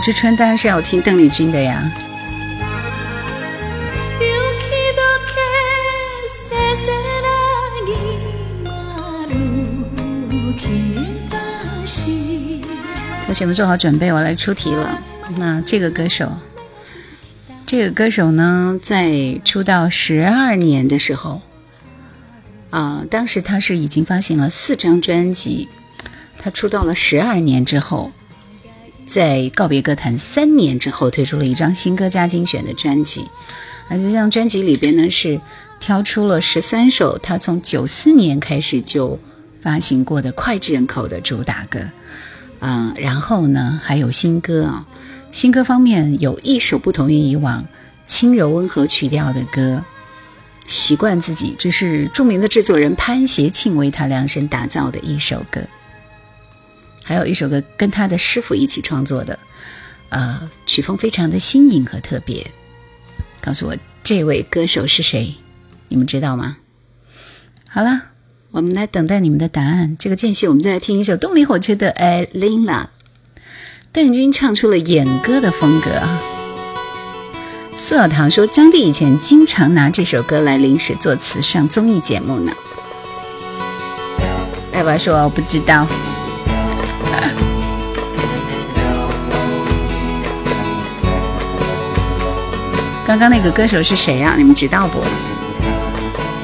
[0.00, 1.90] 之春》，当然是要听邓丽君的呀。
[13.26, 14.98] 同学们做好准备，我来出题了。
[15.36, 16.32] 那这个歌手，
[17.64, 21.40] 这个歌手呢，在出道十二年的时候，
[22.70, 25.68] 啊，当时他是已经发行了四张专辑。
[26.38, 28.10] 他出道了十二年之后。
[29.10, 33.26] 在告别歌坛三年之后，推出了一张新歌加精选的专辑，
[33.88, 35.40] 而这张专辑里边呢，是
[35.80, 39.18] 挑出了十三首他从九四年开始就
[39.60, 41.80] 发行过的脍炙人口的主打歌，
[42.60, 44.86] 嗯，然后呢还有新歌啊，
[45.32, 47.66] 新歌方面有一首不同于以往
[48.06, 49.84] 轻柔温和曲调的歌，
[50.68, 55.60] 习惯自己，这是著名的制作人潘协庆为他量身打造的一首歌。
[57.02, 59.38] 还有一首歌跟他的师傅一起创作的，
[60.10, 62.50] 呃，曲风非常的新颖和特别。
[63.40, 65.34] 告诉我这位歌手是谁？
[65.88, 66.58] 你们知道吗？
[67.68, 68.02] 好了，
[68.50, 69.96] 我们来等待你们的答案。
[69.98, 72.90] 这个间隙，我们再来听一首动力火车的《艾琳娜》。
[73.92, 76.22] 邓军唱出了演歌的风格啊。
[77.76, 82.52] 苏小棠说，张帝以前经常拿这首歌来临时作词上综艺节目呢。
[84.72, 85.88] 爸爸说，我不知道。
[93.10, 94.36] 刚刚那个歌手是谁呀？
[94.38, 95.00] 你们知道不？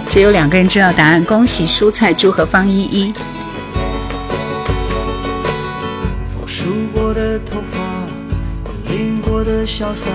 [0.09, 1.25] 只有两个人知道答案。
[1.25, 3.15] 恭喜蔬菜猪和方依依。
[6.35, 7.79] 我梳过的头发，
[8.91, 10.11] 淋过的潇洒，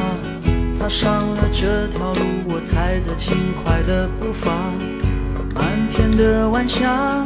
[0.77, 3.33] 踏上了这条路，我踩着轻
[3.63, 4.51] 快的步伐。
[5.55, 7.25] 漫天的晚霞，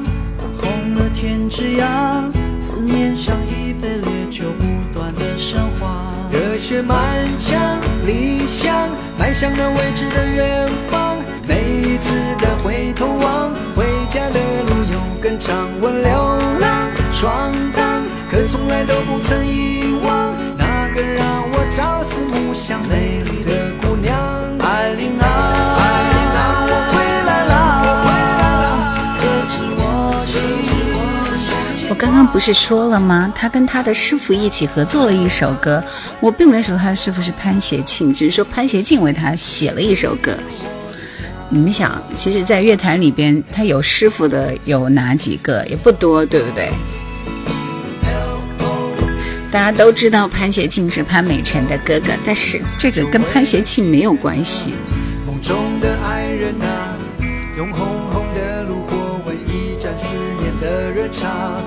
[0.61, 6.04] 红了天之涯，思念像一杯烈酒，不断的升华。
[6.35, 6.99] 热血满
[7.39, 11.17] 腔，理想迈向了未知的远方。
[11.47, 12.11] 每一次
[12.41, 15.69] 的回头望，回家的路有更长。
[15.79, 23.44] 我流浪闯荡，可从来都不曾遗忘那个让我朝思暮想美丽。
[32.15, 33.29] 刚不是说了吗？
[33.35, 35.83] 他跟他的师傅一起合作了一首歌。
[36.21, 40.33] 我并没有说他的师傅是潘协庆，只是说潘协庆为他写了一首歌。
[41.49, 45.61] 你们想，其实，在乐坛里边，他有师傅的有哪几个？
[45.65, 46.69] 也不多，对不对？
[49.51, 54.73] 大家都知道潘协庆是潘美辰的哥哥，但是这个跟潘协庆没有关系。
[55.27, 56.95] 梦中的爱人啊，
[57.57, 60.07] 用红红的路过温一盏思
[60.39, 61.59] 念的热茶。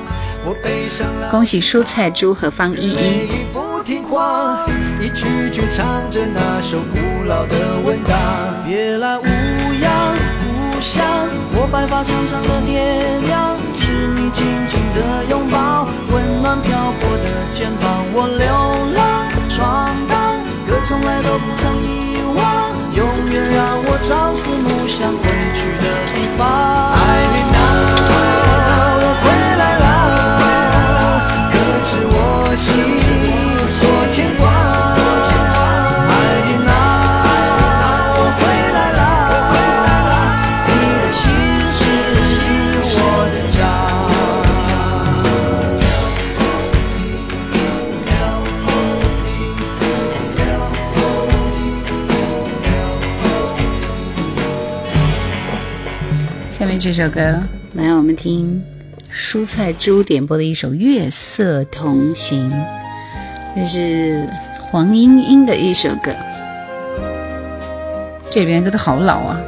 [0.49, 3.29] 我背上了恭喜蔬菜猪和方依依。
[3.53, 4.65] 不听话，
[4.99, 6.97] 一句句唱着那首古
[7.27, 8.17] 老的问答。
[8.65, 9.25] 别来无
[9.83, 10.17] 恙，
[11.53, 12.81] 我白发长长的爹
[13.29, 18.07] 娘，是你紧紧的拥抱，温暖漂泊的肩膀。
[18.15, 18.49] 我流
[18.97, 20.17] 浪闯荡，
[20.67, 25.85] 可从来都不曾遗忘，永远让我朝思暮想回去的
[26.17, 26.49] 地方。
[26.97, 26.97] 爱
[27.37, 27.37] 你
[56.81, 57.43] 这首歌，
[57.75, 58.63] 来我们听
[59.13, 62.49] 蔬菜猪点播的一首《月色同行》，
[63.57, 64.25] 这是
[64.61, 66.15] 黄莺莺的一首歌。
[68.31, 69.41] 这边歌都好老啊。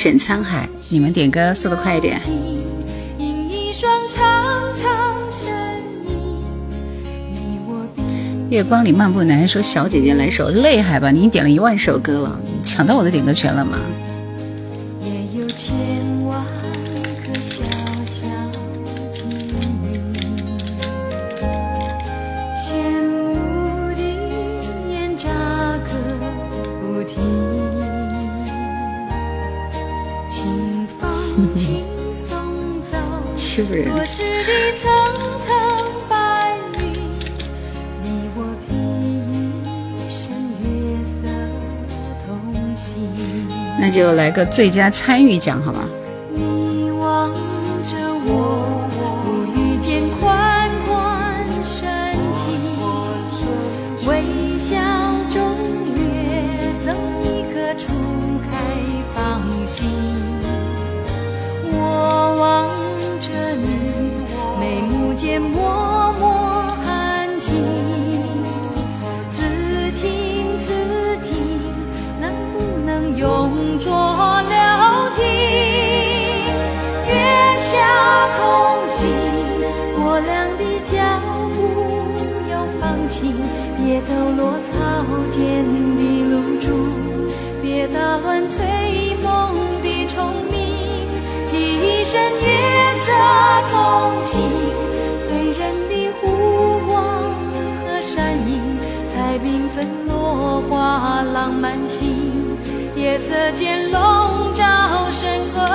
[0.00, 2.20] 沈沧海，你们点歌速度快一点。
[8.48, 11.10] 月光里漫步，男人说：“小姐姐来首厉害吧？
[11.10, 13.76] 你已经点了一万首歌了，抢到我的点歌权了吗？”
[44.08, 45.80] 就来个最佳参与奖，好吧？
[46.34, 47.30] 你望
[47.84, 47.94] 着
[48.24, 48.88] 我，
[49.22, 51.86] 不遇见宽宽深
[52.32, 52.48] 情，
[54.08, 54.78] 微笑
[55.28, 55.54] 中
[55.94, 56.00] 掠
[56.86, 56.88] 走
[57.22, 57.92] 一颗初
[58.48, 58.56] 开
[59.14, 59.76] 放心。
[61.70, 61.76] 我
[62.40, 62.72] 望
[63.20, 63.28] 着
[63.60, 63.66] 你，
[64.58, 65.58] 眉目间脉
[66.18, 66.24] 脉
[84.38, 84.70] 落草
[85.32, 85.64] 间
[85.98, 86.70] 的露珠，
[87.60, 91.04] 别打乱催梦的虫鸣，
[91.50, 93.10] 披一身月色
[93.68, 94.40] 同行，
[95.24, 95.60] 醉人
[95.90, 96.94] 的湖光
[97.82, 98.60] 和山影，
[99.12, 102.56] 才缤纷落花浪漫心。
[102.94, 104.64] 夜色间笼罩
[105.10, 105.66] 身和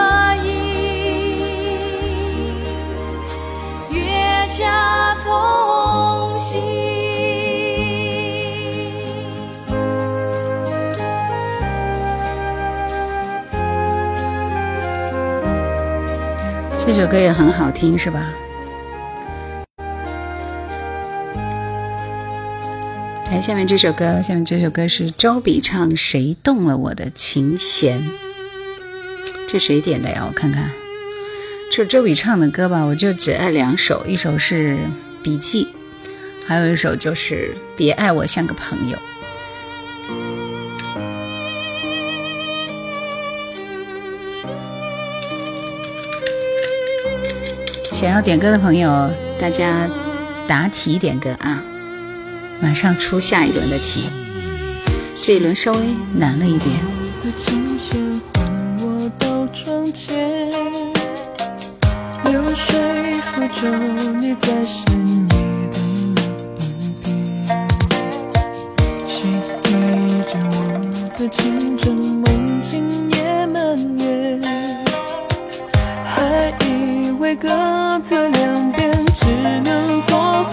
[16.85, 18.33] 这首歌也很好听，是吧？
[23.31, 28.01] 来，下面这首歌，下面这首歌是周笔畅《谁动了我的琴弦》，
[29.47, 30.25] 这谁点的呀？
[30.27, 30.69] 我看看，
[31.71, 34.75] 这周笔畅的歌吧，我就只爱两首，一首是
[35.23, 35.65] 《笔记》，
[36.45, 38.97] 还有一首就是《别爱我像个朋友》。
[48.03, 49.89] 想要点歌的朋友，大家
[50.45, 51.63] 答题点歌啊！
[52.61, 54.09] 马上出下一轮的题，
[55.21, 55.79] 这一轮稍微
[56.13, 56.75] 难了一点。
[57.23, 57.97] 的琴弦
[58.35, 58.45] 换
[58.81, 60.43] 我到窗前，
[77.23, 77.47] 为各
[78.03, 79.31] 自两边，只
[79.63, 80.43] 能做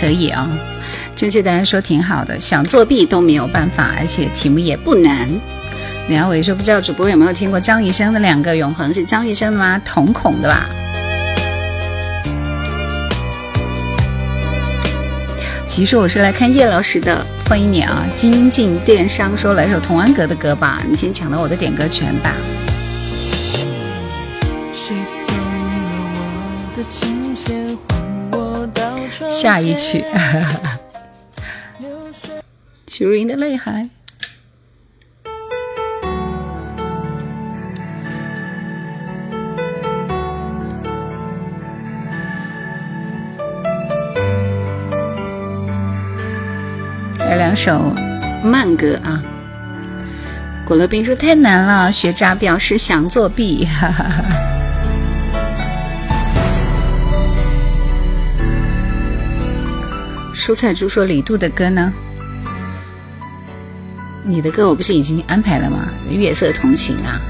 [0.00, 0.48] 可以啊，
[1.14, 5.28] 正确答案说挺好的，想作弊都没有办法，而且题目也不难。
[6.08, 9.80] 李阿伟说不知道主播有没有听过张雨生的《两个永恒》，是张雨生的吗？
[9.84, 10.68] 瞳孔的吧？
[15.68, 18.04] 其实我是来看叶老师的，欢迎你啊！
[18.12, 22.34] 金进电商说来首童安格的歌吧，你先抢到我的点歌权吧。
[24.74, 24.96] 谁
[25.32, 27.78] 我的琴弦
[28.32, 28.89] 我的
[29.28, 30.04] 下一曲，
[32.86, 33.82] 许茹芸的《泪海》。
[47.18, 47.94] 来两首
[48.42, 49.22] 慢歌啊！
[50.66, 54.59] 果乐冰说太难了，学渣表示想作弊，哈哈哈。
[60.50, 61.92] 蔬菜猪说李杜的歌呢？
[64.24, 65.88] 你的歌我不是已经安排了吗？
[66.10, 67.20] 月色同行啊。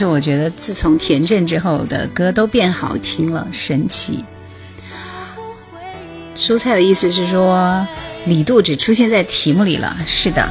[0.00, 4.24] 是，我觉得自从田震之后的歌都变好听了，神奇。
[6.34, 7.86] 蔬菜的意思是说，
[8.24, 9.94] 李杜只出现在题目里了。
[10.06, 10.48] 是的。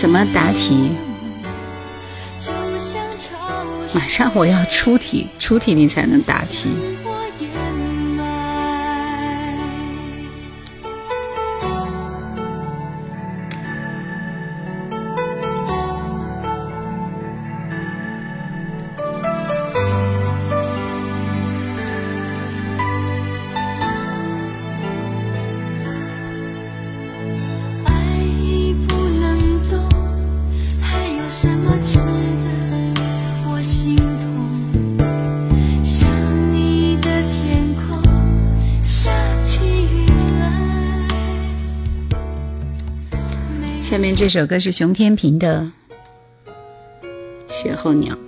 [0.00, 0.92] 怎么答题？
[3.92, 6.70] 马上我要出题，出题你才能答题。
[44.18, 45.70] 这首歌是熊天平的
[47.54, 48.18] 《雪候鸟》，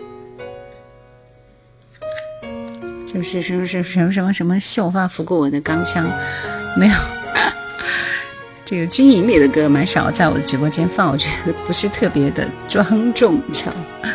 [3.05, 6.09] 就是什么什么什么什么什么秀发拂过我的钢枪，
[6.77, 6.95] 没有。
[8.65, 13.85] 这个军营里的歌蛮少在我的直播间放，我觉得不是特别的庄重，你知道吗？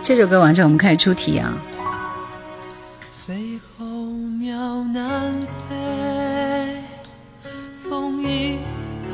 [0.00, 1.52] 这首歌完成，我们开始出题啊。
[3.76, 3.84] 候
[4.38, 6.82] 鸟南飞，
[7.82, 8.58] 风一
[9.04, 9.10] 道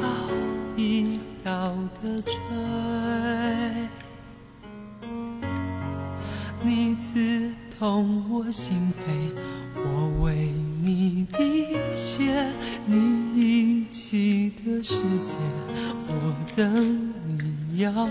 [0.76, 1.72] 一道
[2.02, 2.32] 的吹，
[6.62, 9.32] 你刺痛我心扉，
[9.76, 12.48] 我为你滴血，
[12.86, 12.96] 你
[13.34, 15.36] 遗弃的世界，
[16.08, 16.12] 我
[16.56, 18.10] 等你要回。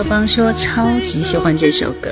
[0.00, 2.08] 肖邦说超级喜欢这首歌。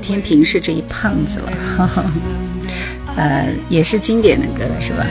[0.00, 2.04] 天平是这一胖子了，哈哈，
[3.16, 5.04] 呃，也是经典的歌，是吧？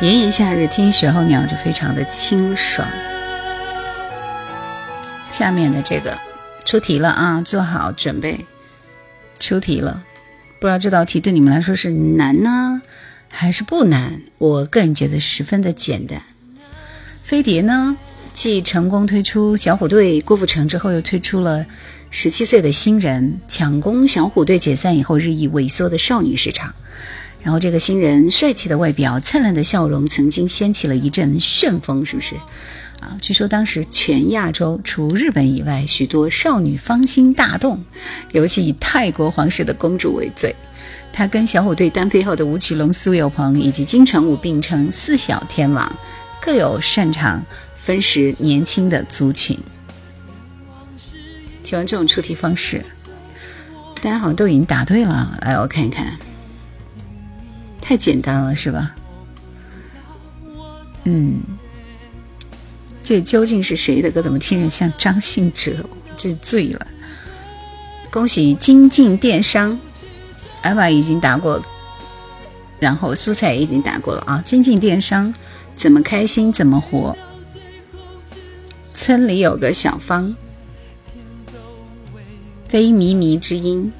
[0.00, 2.86] 炎炎夏日听雪候鸟就非常的清爽。
[5.30, 6.16] 下面的这个
[6.64, 8.46] 出题了啊，做好准备，
[9.38, 10.04] 出题了。
[10.60, 12.82] 不知道这道题对你们来说是难呢？
[13.30, 16.22] 还是不难，我个人觉得十分的简单。
[17.22, 17.96] 飞碟呢，
[18.32, 21.66] 继成功推出小虎队郭富城之后，又推出了
[22.10, 26.74] 十七岁的新人，抢攻小虎队解散以后日益萎缩的少女市场。
[27.42, 32.34] 然后这个新人帅气的外表、灿烂的笑容，曾经掀起了一阵旋风，是不是？
[33.00, 37.84] 啊，据说当时全亚洲除日本以外，许多少女芳心大动，
[38.32, 40.54] 尤其以泰国皇室的公主为最。
[41.12, 45.90] 他跟小虎队单飞后的吴奇隆、苏有朋以及金城武并称“四小天王”，
[46.40, 47.42] 各有擅长
[47.76, 49.58] 分食年轻的族群。
[51.64, 52.84] 喜欢这种出题方式，
[54.00, 55.38] 大家好像都已经答对了。
[55.42, 56.16] 来，我看一看，
[57.80, 58.94] 太简单了，是吧？
[61.04, 61.40] 嗯，
[63.08, 64.20] 这究竟是谁的歌？
[64.20, 65.82] 怎么听着像张信哲？
[66.18, 66.86] 这醉了！
[68.10, 69.80] 恭喜金进电商。
[70.60, 71.64] 艾娃已经答过，
[72.78, 74.42] 然后蔬菜也已经答过了啊！
[74.44, 75.34] 金进电商，
[75.74, 77.16] 怎么开心怎么活。
[78.92, 80.36] 村里有个小芳，
[82.68, 83.90] 非靡靡之音，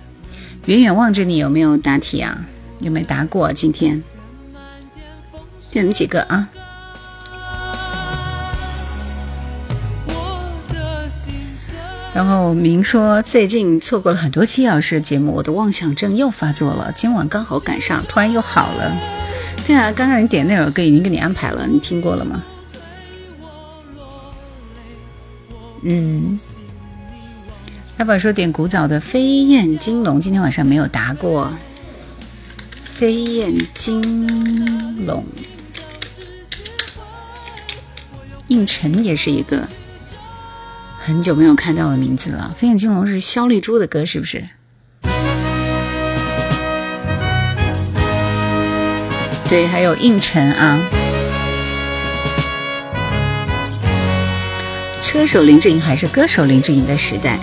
[0.67, 2.47] 远远望着你，有没有答题啊？
[2.81, 3.55] 有没有答过？
[3.55, 4.05] 今天
[5.71, 6.51] 就你几个啊？
[12.19, 16.93] 然后明说最近错过了很多期老师节目，我的妄想症又发作了。
[16.97, 18.93] 今晚刚好赶上，突然又好了。
[19.65, 22.43] 对啊，刚刚你点那首歌已经给你安排了，你听过了吗？
[25.85, 26.41] 嗯，
[27.99, 31.53] 阿宝说点古早的《飞燕金龙》，今天晚上没有答过。
[32.91, 35.23] 《飞燕金龙》，
[38.49, 39.69] 应晨也是一个。
[41.09, 44.45] 很久没有看到我的名字了，《飞燕金龙》是肖丽珠的歌，是不是？
[49.49, 50.79] 对，还有应晨啊，
[55.01, 57.39] 车手林志颖还是歌手林志颖的时代。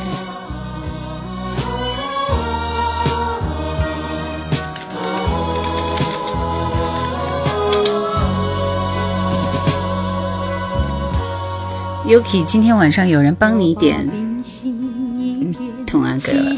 [12.08, 14.08] Yuki，今天晚上有人帮你点
[15.88, 16.52] 童安格了。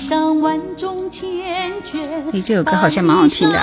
[2.33, 3.57] 哎，这首歌好像蛮好听的。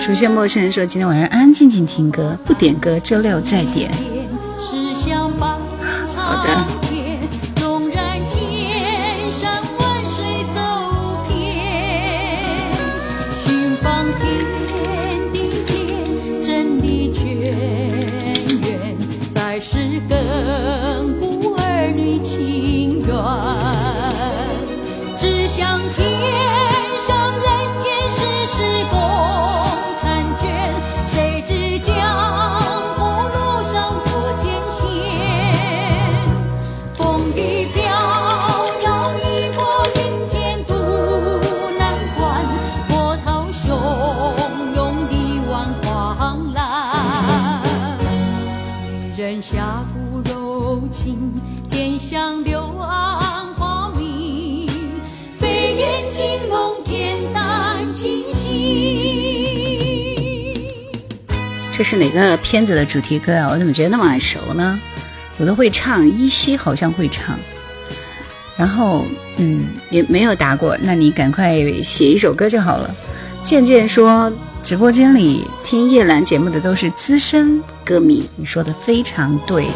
[0.00, 3.90] 熟悉陌生人说今天晚上安安静静听歌，不点歌，周六再点。
[61.78, 63.48] 这是哪个片子的主题歌啊？
[63.52, 64.76] 我怎么觉得那么耳熟呢？
[65.36, 67.38] 我都会唱，依稀好像会唱。
[68.56, 69.04] 然后，
[69.36, 70.76] 嗯，也没有答过。
[70.80, 72.92] 那你赶快写一首歌就好了。
[73.44, 79.68] 渐渐说，直播间里听叶兰节目的都是资深歌迷，你说的非常对。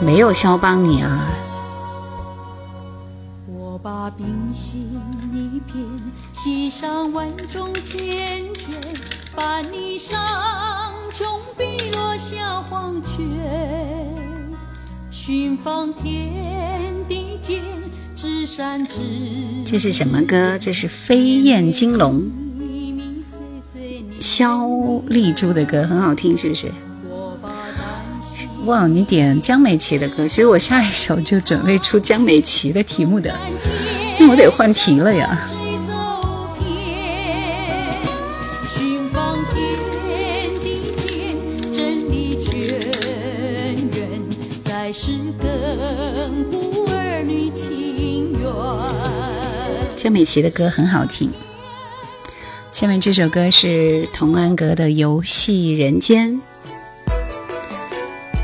[0.00, 1.26] 没有肖邦尼啊。
[3.46, 4.93] 我把冰心，
[6.44, 8.52] 系上万种缱绻，
[9.34, 10.20] 把你上
[11.10, 11.26] 穷
[11.56, 13.18] 碧落下黄泉，
[15.10, 17.62] 寻访天地间，
[18.14, 19.00] 至善至
[19.64, 20.58] 这是什么歌？
[20.58, 22.30] 这是飞燕金龙，
[24.20, 24.68] 肖
[25.06, 26.70] 丽珠的歌，很好听，是不是？
[28.66, 33.34] 哇，你点江美琪的歌，其实我下一首就准备出江美琪的题目的，
[34.20, 35.50] 那我得换题了呀。
[44.94, 45.10] 在世
[45.40, 48.48] 亘古儿女情缘。
[49.96, 51.32] 江美琪的歌很好听。
[52.70, 56.30] 下面这首歌是童安格的《游戏人间》。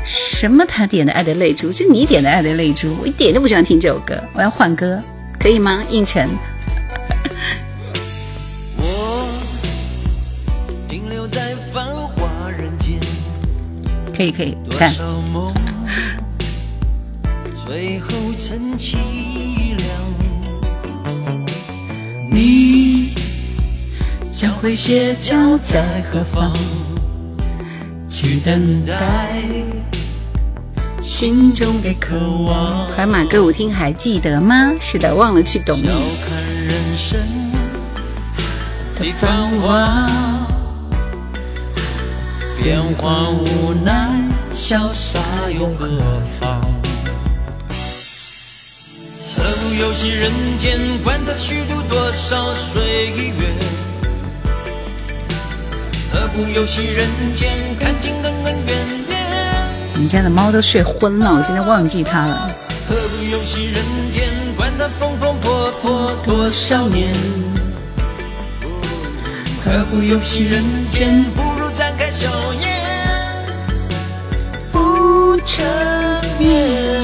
[0.05, 0.65] 什么？
[0.65, 5.01] 他点的《爱的泪珠》是你点的《爱的泪珠》，我一点都不喜欢听这首歌，我要换歌，
[5.39, 5.81] 可以吗？
[5.89, 6.29] 应承。
[8.77, 9.25] 我
[10.89, 12.99] 停留在繁华人间，
[14.13, 14.93] 可以可以，干。
[17.71, 18.97] 最后成凄
[19.77, 19.87] 凉。
[22.29, 23.13] 你
[24.35, 26.51] 将会歇脚在何方？
[28.09, 29.41] 去等待
[31.01, 32.91] 心中的渴望。
[32.91, 34.73] 海马歌舞厅还记得吗？
[34.81, 35.87] 是的，忘了去懂你。
[35.87, 35.93] 笑
[36.27, 37.19] 看人生
[38.95, 40.05] 的繁华，
[42.61, 44.09] 变幻无奈，
[44.51, 45.21] 潇洒
[45.57, 45.87] 又何
[46.37, 46.59] 妨？
[49.43, 53.07] 何不游戏人间，管他虚度多少岁
[53.39, 53.47] 月？
[56.13, 58.77] 何不游戏人间，看尽恩恩怨
[59.09, 59.17] 怨？
[59.95, 62.51] 我们家的猫都睡昏了，我今天忘记它了。
[62.87, 67.11] 何不游戏人间，管他风风破破多少年？
[69.65, 72.29] 何不游戏人间，不如展开笑
[72.61, 72.79] 颜，
[74.71, 75.65] 不缠
[76.37, 77.00] 绵。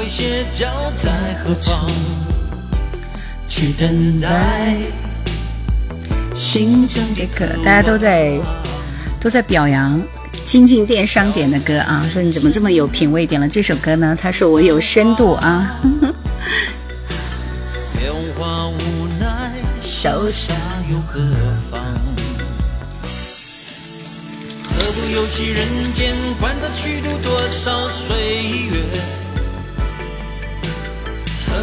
[0.00, 0.66] 会歇脚
[0.96, 1.10] 在
[1.44, 1.86] 何方？
[3.46, 4.78] 去等待
[6.34, 7.44] 心中的歌。
[7.62, 8.40] 大家都在
[9.20, 10.02] 都在表扬
[10.46, 14.16] 金进电商点的歌啊，说你怎么这么有品味，点了这首歌呢？
[14.18, 15.78] 他说我有深度啊。
[17.92, 19.52] 变化无奈，
[19.82, 20.54] 潇洒
[20.90, 21.20] 又何
[21.70, 21.78] 妨？
[24.64, 28.16] 何不游戏人间，管他虚度多少岁
[28.72, 28.80] 月？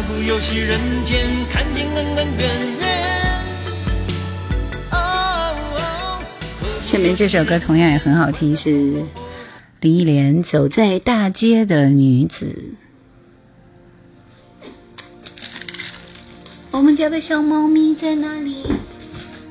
[0.02, 2.48] 不游戏人间，看尽恩恩怨
[2.80, 2.86] 怨？
[4.90, 6.20] 哦哦
[6.82, 8.70] 下面这首歌同样也很好听，是
[9.80, 12.46] 林忆莲《走在大街的女子》。
[16.70, 18.64] 我们家的小猫咪在哪里？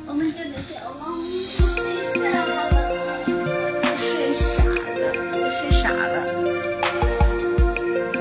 [0.06, 1.66] 我们家的小猫咪睡
[2.14, 2.70] 下了，
[3.98, 6.16] 睡傻了，都睡傻了。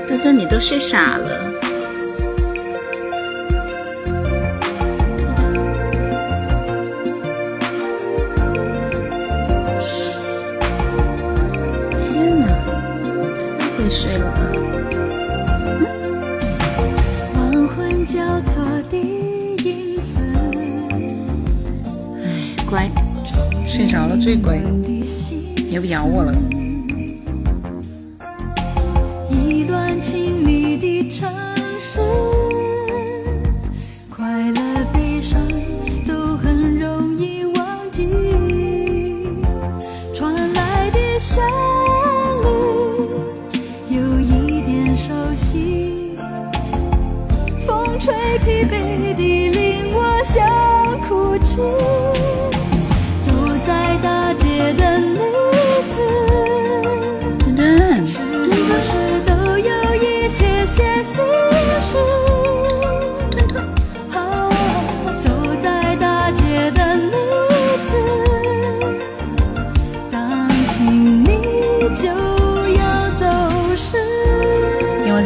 [0.07, 1.53] 哥哥，你都睡傻了。
[23.77, 24.59] 睡着了最乖，
[25.69, 26.33] 也不咬我了。
[29.29, 31.31] 一段情的城
[31.79, 31.99] 市，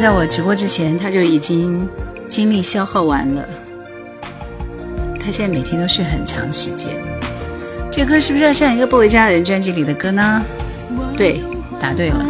[0.01, 1.87] 在我直播之前，他就已经
[2.27, 3.47] 精力消耗完了。
[5.19, 6.89] 他现在每天都睡很长时间。
[7.91, 10.43] 这歌是不是要像一个不回家的人专辑里的歌呢？
[11.15, 11.43] 对，
[11.79, 12.25] 答对了。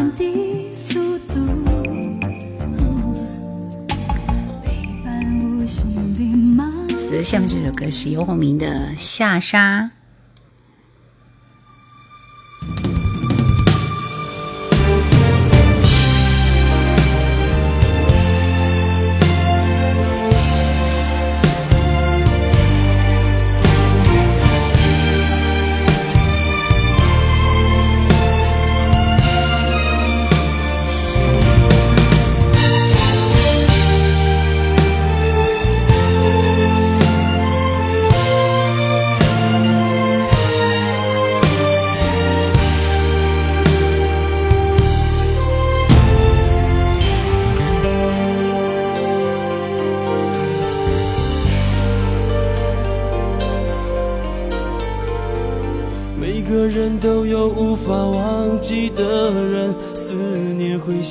[7.24, 8.66] 下面这首歌是游鸿明的
[8.98, 9.90] 《下沙》。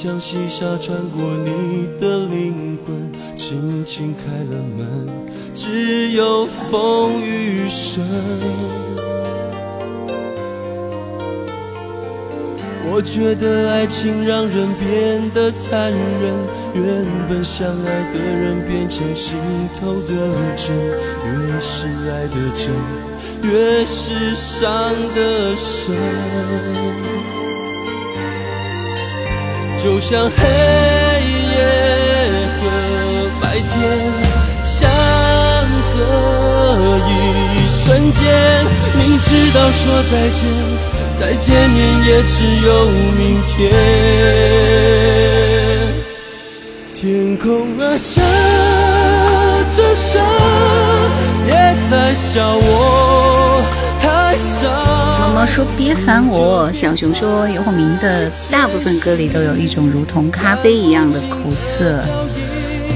[0.03, 5.07] 像细沙穿过你的灵魂，轻轻开了门，
[5.53, 8.03] 只有风雨声。
[12.91, 16.33] 我觉得爱情让人变得残忍，
[16.73, 19.37] 原本相爱的人变成心
[19.79, 20.17] 头的
[20.57, 20.75] 针，
[21.27, 22.73] 越是爱的真，
[23.43, 25.95] 越是伤的深。
[29.83, 31.57] 就像黑夜
[32.61, 32.61] 和
[33.41, 33.73] 白天
[34.63, 34.91] 相
[35.95, 35.99] 隔
[37.09, 37.11] 一
[37.67, 38.23] 瞬间，
[38.99, 40.45] 明知道说再见，
[41.19, 42.69] 再见面也只有
[43.17, 43.73] 明天。
[46.93, 48.21] 天空啊，下
[49.75, 50.21] 着沙，
[51.47, 53.63] 也在笑我。
[55.21, 61.99] 毛毛说：“别烦我。”小熊说：“游鸿明的大部分歌里都有一种如同咖啡一样的苦涩。”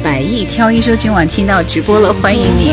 [0.02, 2.72] 百亿挑一说：“今晚听到直播了，欢迎你。”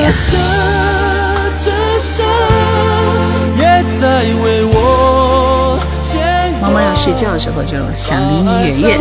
[6.61, 8.99] 毛毛要睡觉的时候就想离你远远。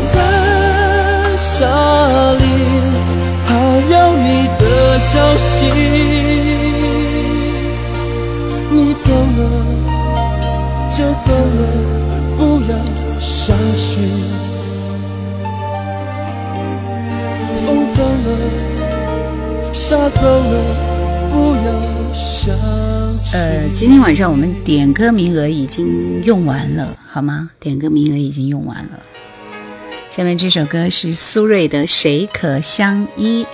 [4.23, 4.49] 你
[11.01, 11.63] 就走了，
[12.37, 12.77] 不要
[13.19, 14.03] 伤心。
[17.65, 20.61] 风走了，沙走了，
[21.31, 21.69] 不要
[22.15, 22.55] 想。
[23.33, 27.49] 呃，今天晚上我们点歌名额已经用完了，好吗？
[27.59, 29.01] 点歌名额已经用完了。
[30.11, 33.45] 下面这首歌是苏芮的《谁可相依》。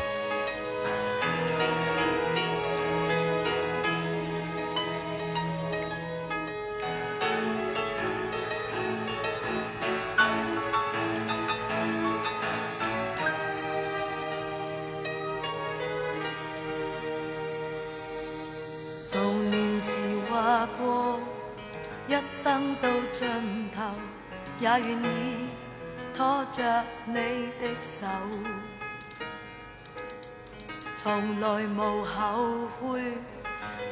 [30.95, 33.01] 从来无后悔，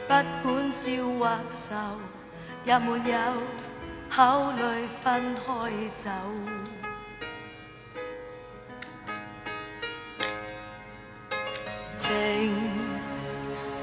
[0.07, 1.75] 不管笑或愁，
[2.65, 3.19] 也没有
[4.11, 5.43] 考虑分开
[5.97, 6.11] 走。
[11.97, 12.55] 情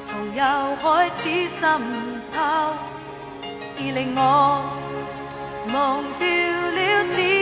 [0.06, 1.82] 从又开始渗
[2.32, 2.76] 透，
[3.78, 4.20] 已令我
[5.74, 7.41] 忘掉了自。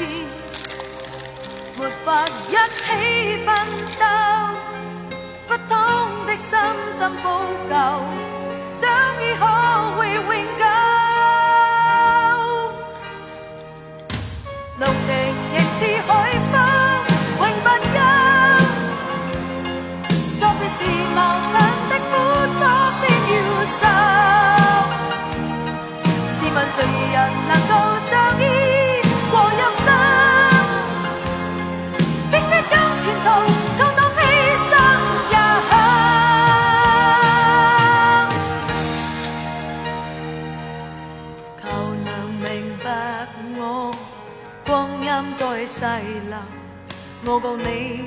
[0.00, 2.80] 没法一起
[3.44, 3.48] 奋
[3.98, 4.02] 斗，
[5.46, 5.72] 不通
[6.26, 6.50] 的心
[6.96, 7.24] 怎补
[7.68, 7.74] 救？
[8.80, 8.82] 相
[9.20, 9.42] 依可
[9.98, 10.18] 会永
[10.58, 10.64] 久？
[14.78, 15.06] 路程
[15.52, 16.08] 仍似海
[16.50, 16.54] 风，
[17.38, 17.96] 永不休。
[20.38, 20.80] 作别时
[21.14, 21.18] 矛
[21.52, 21.54] 盾
[21.90, 22.12] 的苦
[22.56, 22.58] 楚
[23.00, 23.32] 偏要
[23.66, 23.78] 受，
[26.36, 26.76] 试问谁
[27.12, 27.16] 人
[27.48, 27.70] 能够
[28.08, 28.10] 相
[28.40, 28.42] 依
[45.66, 45.84] 细
[46.28, 46.38] 流，
[47.24, 48.04] 我共你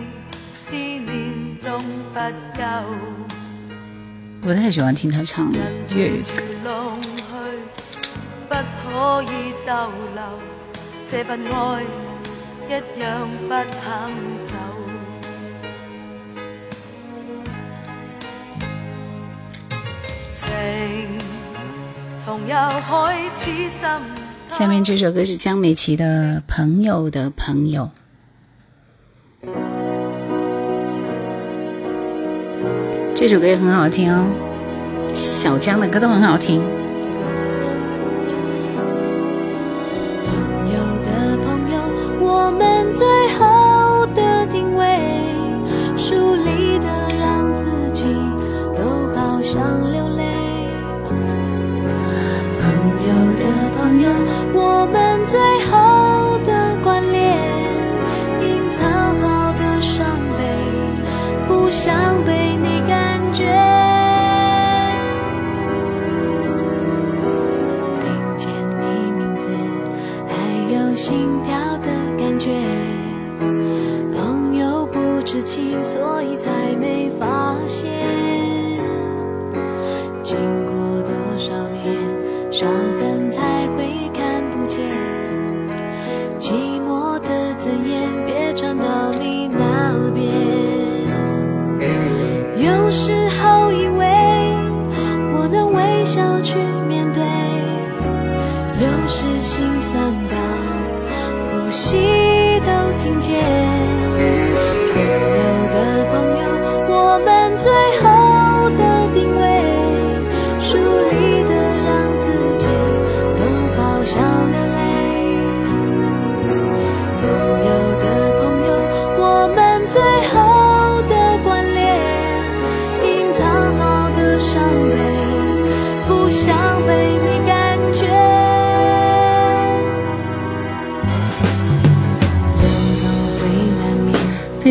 [0.62, 1.80] 思念中
[2.14, 2.20] 不
[2.58, 2.64] 休。
[4.42, 5.52] 不太喜欢听他唱
[5.96, 6.24] 粤语
[6.64, 6.98] 歌。
[8.50, 10.22] 不可以逗留，
[11.08, 11.84] 这份爱
[12.68, 12.72] 一
[13.02, 13.82] 样不肯
[14.46, 14.54] 走。
[20.36, 21.18] 情
[22.20, 24.23] 从又开始深。
[24.56, 27.90] 下面这首歌是江美琪的朋友的朋友。
[33.16, 34.28] 这首歌也很好听哦
[35.16, 36.83] 小江的歌都很好听。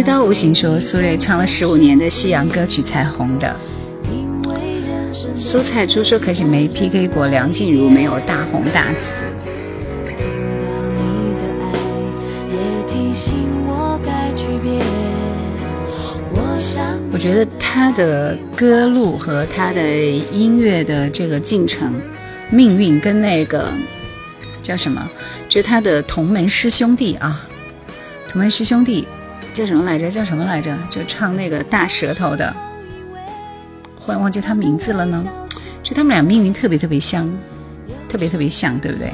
[0.03, 3.55] 刀无形说，苏芮唱了十五年的西洋歌曲才红的。
[4.11, 9.23] 因为人生蔬菜猪说可惜没 PK 过梁静茹，没有大红大紫。
[13.66, 14.81] 我该区别。
[16.33, 19.83] 我想我觉得他的歌路和他的
[20.33, 21.95] 音乐的这个进程、
[22.51, 23.73] 命运，跟那个
[24.62, 25.09] 叫什么，
[25.49, 27.47] 就他的同门师兄弟啊，
[28.29, 29.07] 同门师兄弟
[29.53, 30.11] 叫什么来着？
[30.11, 30.77] 叫什么来着？
[30.89, 32.55] 就唱那个大舌头的，
[33.99, 35.24] 忽然忘记他名字了呢。
[35.83, 37.29] 就他们俩命运特别特别像，
[38.09, 39.12] 特别特别像，对不对？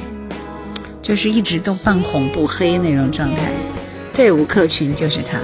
[1.01, 3.51] 就是一直都半红不黑那种状态。
[4.13, 5.39] 对，吴克群就是他。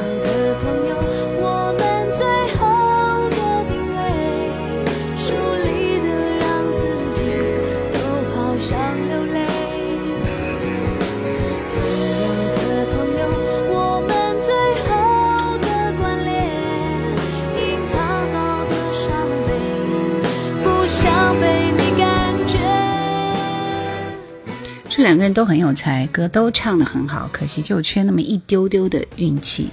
[25.05, 29.69] 两个人都很有才，歌都唱得很好，可惜就缺那么一丢丢的运气。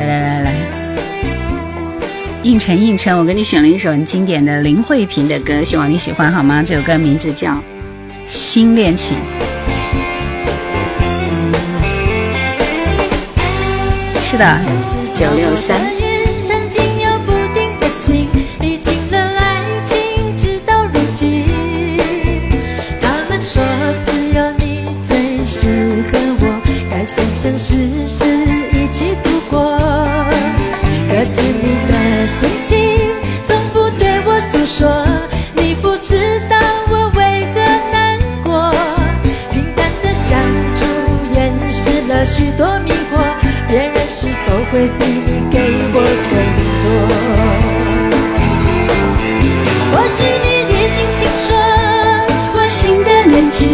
[0.00, 0.52] 来来来来，
[2.42, 6.60] 应承应承，我给你选了一首很经典的林慧萍的歌，希望你喜欢好吗？
[6.60, 7.52] 这首歌名字叫
[8.26, 9.16] 《新恋情》。
[14.28, 14.60] 是的，
[15.14, 15.97] 九六三。
[32.28, 32.76] 心情
[33.42, 34.86] 从不对我诉说，
[35.54, 36.56] 你不知道
[36.90, 37.60] 我为何
[37.90, 38.70] 难过。
[39.50, 40.38] 平淡的相
[40.76, 40.84] 处
[41.34, 43.16] 掩饰了许多迷惑，
[43.66, 45.58] 别人是否会比你给
[45.94, 45.96] 我
[46.28, 46.32] 更
[46.84, 46.86] 多？
[49.90, 51.48] 或许你已经听说
[52.54, 53.64] 我新的恋情，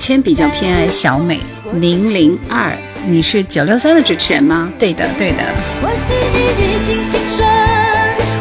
[0.00, 1.38] 谦比较偏爱小美
[1.74, 2.74] 零零二，
[3.06, 4.72] 你是九六三的主持人吗？
[4.78, 5.36] 对的，对的。
[5.82, 7.44] 或许你已经听说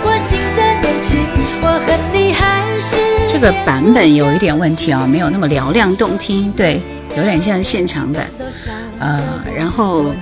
[0.06, 0.40] 我心
[1.61, 2.95] 我和你还是
[3.27, 6.81] 这个版本有一点问题啊、没有那么嘹亮动听，对，
[7.18, 8.26] 有点像现场版。
[8.98, 9.22] 呃，
[9.53, 10.15] 然后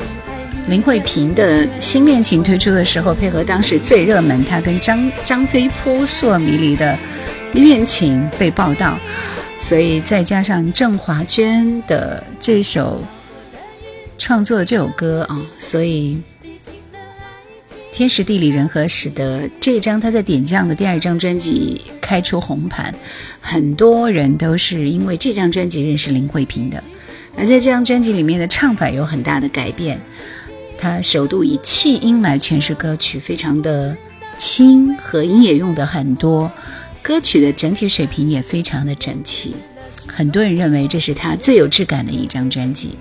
[0.68, 6.98] 林慧萍的新恋情推出的时候，配合当时最热门她跟张张飞扑朔迷离的
[7.54, 8.98] 恋情被报道，
[9.60, 13.04] 所以再加上郑华娟的这首
[14.18, 16.18] 创作的这首歌啊，所以
[17.92, 22.94] 天时地利人和使得这张他在点将的第二张专辑开出红盘，
[23.42, 26.82] 很多人都是因为这张专辑认识林慧萍的。
[27.36, 30.00] 而在这张专辑里面的唱法有很大的改变，
[30.78, 33.96] 他首度以气音来诠释歌曲，非常的
[34.38, 36.52] 轻，和音也用的很多，
[37.08, 39.56] 歌曲的整体水平也非常的整齐。
[40.06, 42.98] 很多人认为这是他最有质感的一张专辑。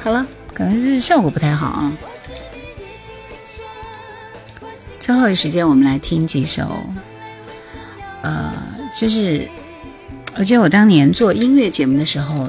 [0.00, 0.24] 好了，
[0.54, 1.92] 可能是效果不太好啊。
[5.00, 6.84] 最后的时间，我们来听几首，
[8.22, 8.54] 呃，
[8.94, 9.42] 就是
[10.36, 12.48] 我记得我当年做音乐节目的时候，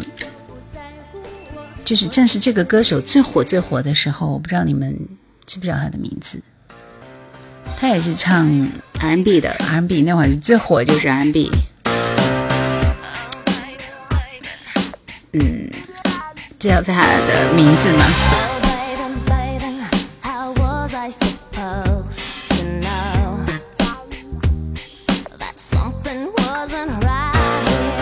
[1.84, 4.96] 就是正是这个歌手最火最火的时候，我不知道你们
[5.48, 6.40] 知不知道他的名字。
[7.80, 8.46] 他也是唱
[9.00, 11.50] R&B 的，R&B 那会儿最火就是 R&B。
[15.32, 15.70] 嗯，
[16.60, 18.06] 知道他的名字吗？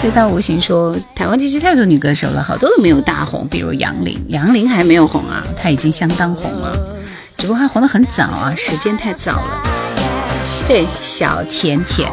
[0.01, 6.96] 飞到无形说，台湾其实太多女歌手了，好多都没有大红，比如杨林，杨林还没有红啊，她已经相当红了。
[7.37, 9.61] 只不过他红得很早啊，时间太早了。
[10.67, 12.11] 对，小甜甜。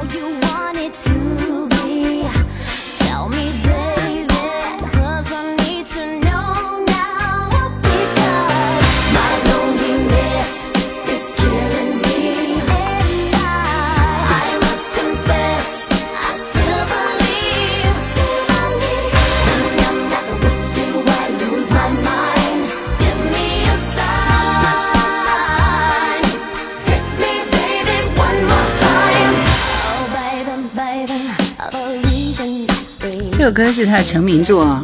[33.44, 34.80] 这首歌是他的成名作，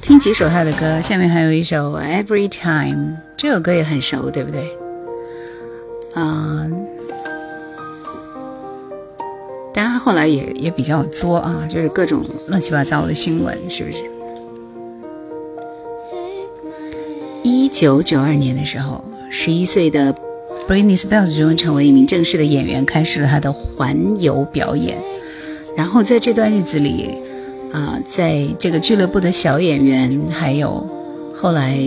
[0.00, 4.60] 听几首他的歌，下面还有一首《Every Time》，这首歌也很熟，对不对？
[6.14, 6.68] 啊，
[9.74, 13.98] 当然他后来也也比较作啊，就是各种乱七八糟的新闻，是不是？
[17.42, 20.14] 一九九二年的时候，十一岁的。
[20.68, 24.96] Britney Spears 终于成为一名正式的演员，开始了他的环游表演。
[25.76, 27.10] 然后在这段日子里，
[27.72, 30.86] 啊，在这个俱乐部的小演员，还有
[31.34, 31.78] 后来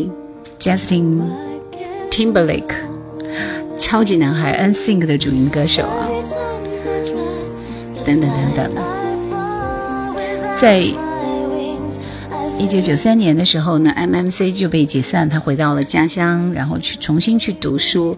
[0.60, 1.22] Justin
[2.12, 2.76] Timberlake、
[3.78, 6.10] 超级男孩 NSYNC 的主音歌手啊，
[8.06, 8.72] 等等等等，
[10.56, 10.80] 在
[12.58, 18.18] 一九九三年的时候呢，MMC 就被解散，他回到了家乡，然后去重新去读书。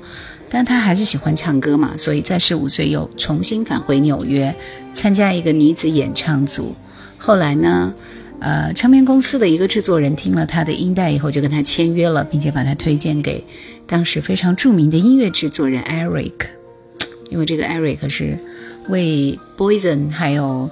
[0.49, 4.55] 但他还是喜欢唱歌嘛，所以在十五岁又重新返回纽约，
[4.93, 6.73] 参加一个女子演唱组。
[7.17, 7.93] 后来呢，
[8.39, 13.43] 呃，唱片公司的一个制作人听了他的音带以后，就跟他签约了，并且把他推荐给
[13.85, 16.33] 当时非常著名的音乐制作人 Eric，
[17.29, 18.37] 因为这个 Eric 是
[18.87, 20.69] 为 Boyzone 还有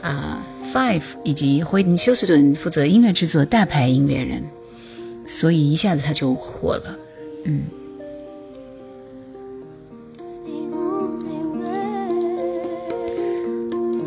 [0.00, 4.42] 啊 Five 以及惠尼休斯顿负责音乐制作的大牌音乐人，
[5.26, 6.98] 所以一下子他就火了，
[7.44, 7.62] 嗯。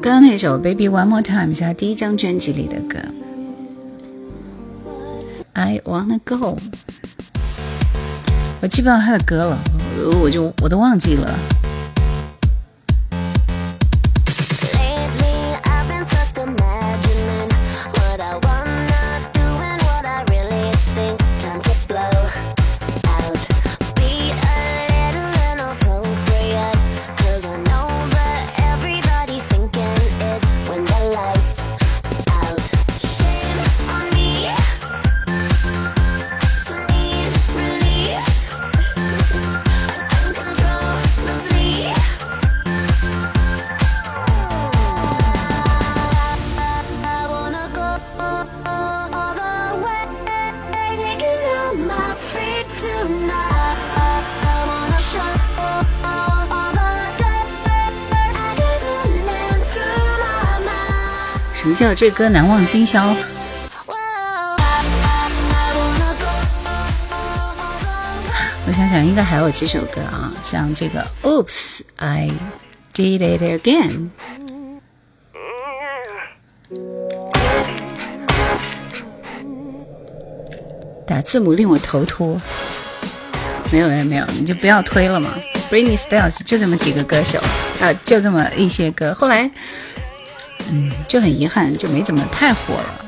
[0.05, 2.99] 刚刚那首《Baby One More Time》是他第一张专辑里的歌。
[5.53, 6.55] I wanna go，
[8.61, 9.57] 我记不到他的歌了，
[10.21, 11.54] 我就我都忘记了。
[61.75, 63.05] 叫这歌难忘今宵。
[68.65, 72.31] 我想想，应该还有几首歌啊，像这个 Oops I
[72.93, 74.07] Did It Again。
[81.05, 82.39] 打字母令我头秃。
[83.69, 85.33] 没有没有没有，你就不要推了嘛。
[85.69, 87.41] Britney Spears 就这么几个歌手，
[87.81, 89.51] 呃，就这么一些歌，后来。
[90.71, 93.04] 嗯，就很遗憾，就没怎么太火了。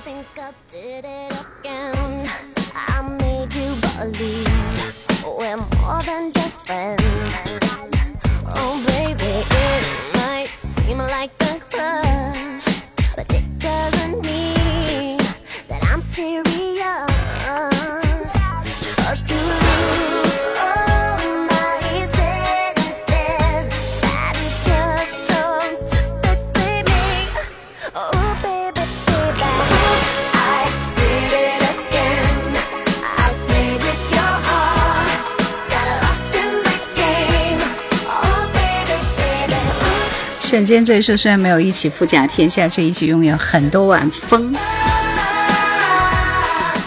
[40.58, 44.52] 瞬间赘述，虽然没有一起富甲天下，却一起拥有很多晚风。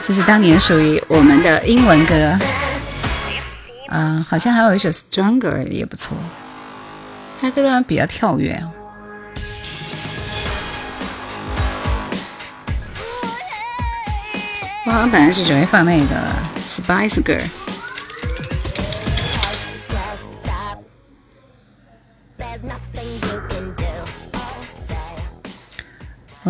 [0.03, 2.37] 这是当年属于我们的英文歌。
[3.91, 6.17] 嗯，好像还有一首《Stronger》也不错。
[7.41, 8.61] 他歌段比较跳跃。
[14.85, 16.07] 我好像本来是准备放那个
[16.67, 17.39] 《Spice Girl》。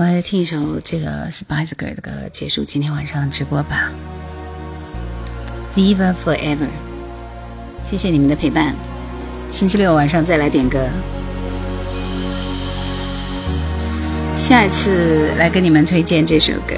[0.01, 3.93] 我来听一首这个 Spice Girl 的歌，结束今天晚上直播吧。
[5.77, 6.70] Viva Forever，
[7.85, 8.74] 谢谢你们的陪伴。
[9.51, 10.89] 星期六晚上再来点歌，
[14.39, 16.77] 下一次来跟你们推荐这首歌。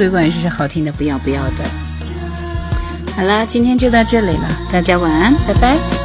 [0.00, 1.64] 旅馆也是好听的，不要不要的。
[3.14, 5.99] 好了，今天就到这里了，大家晚安，拜拜。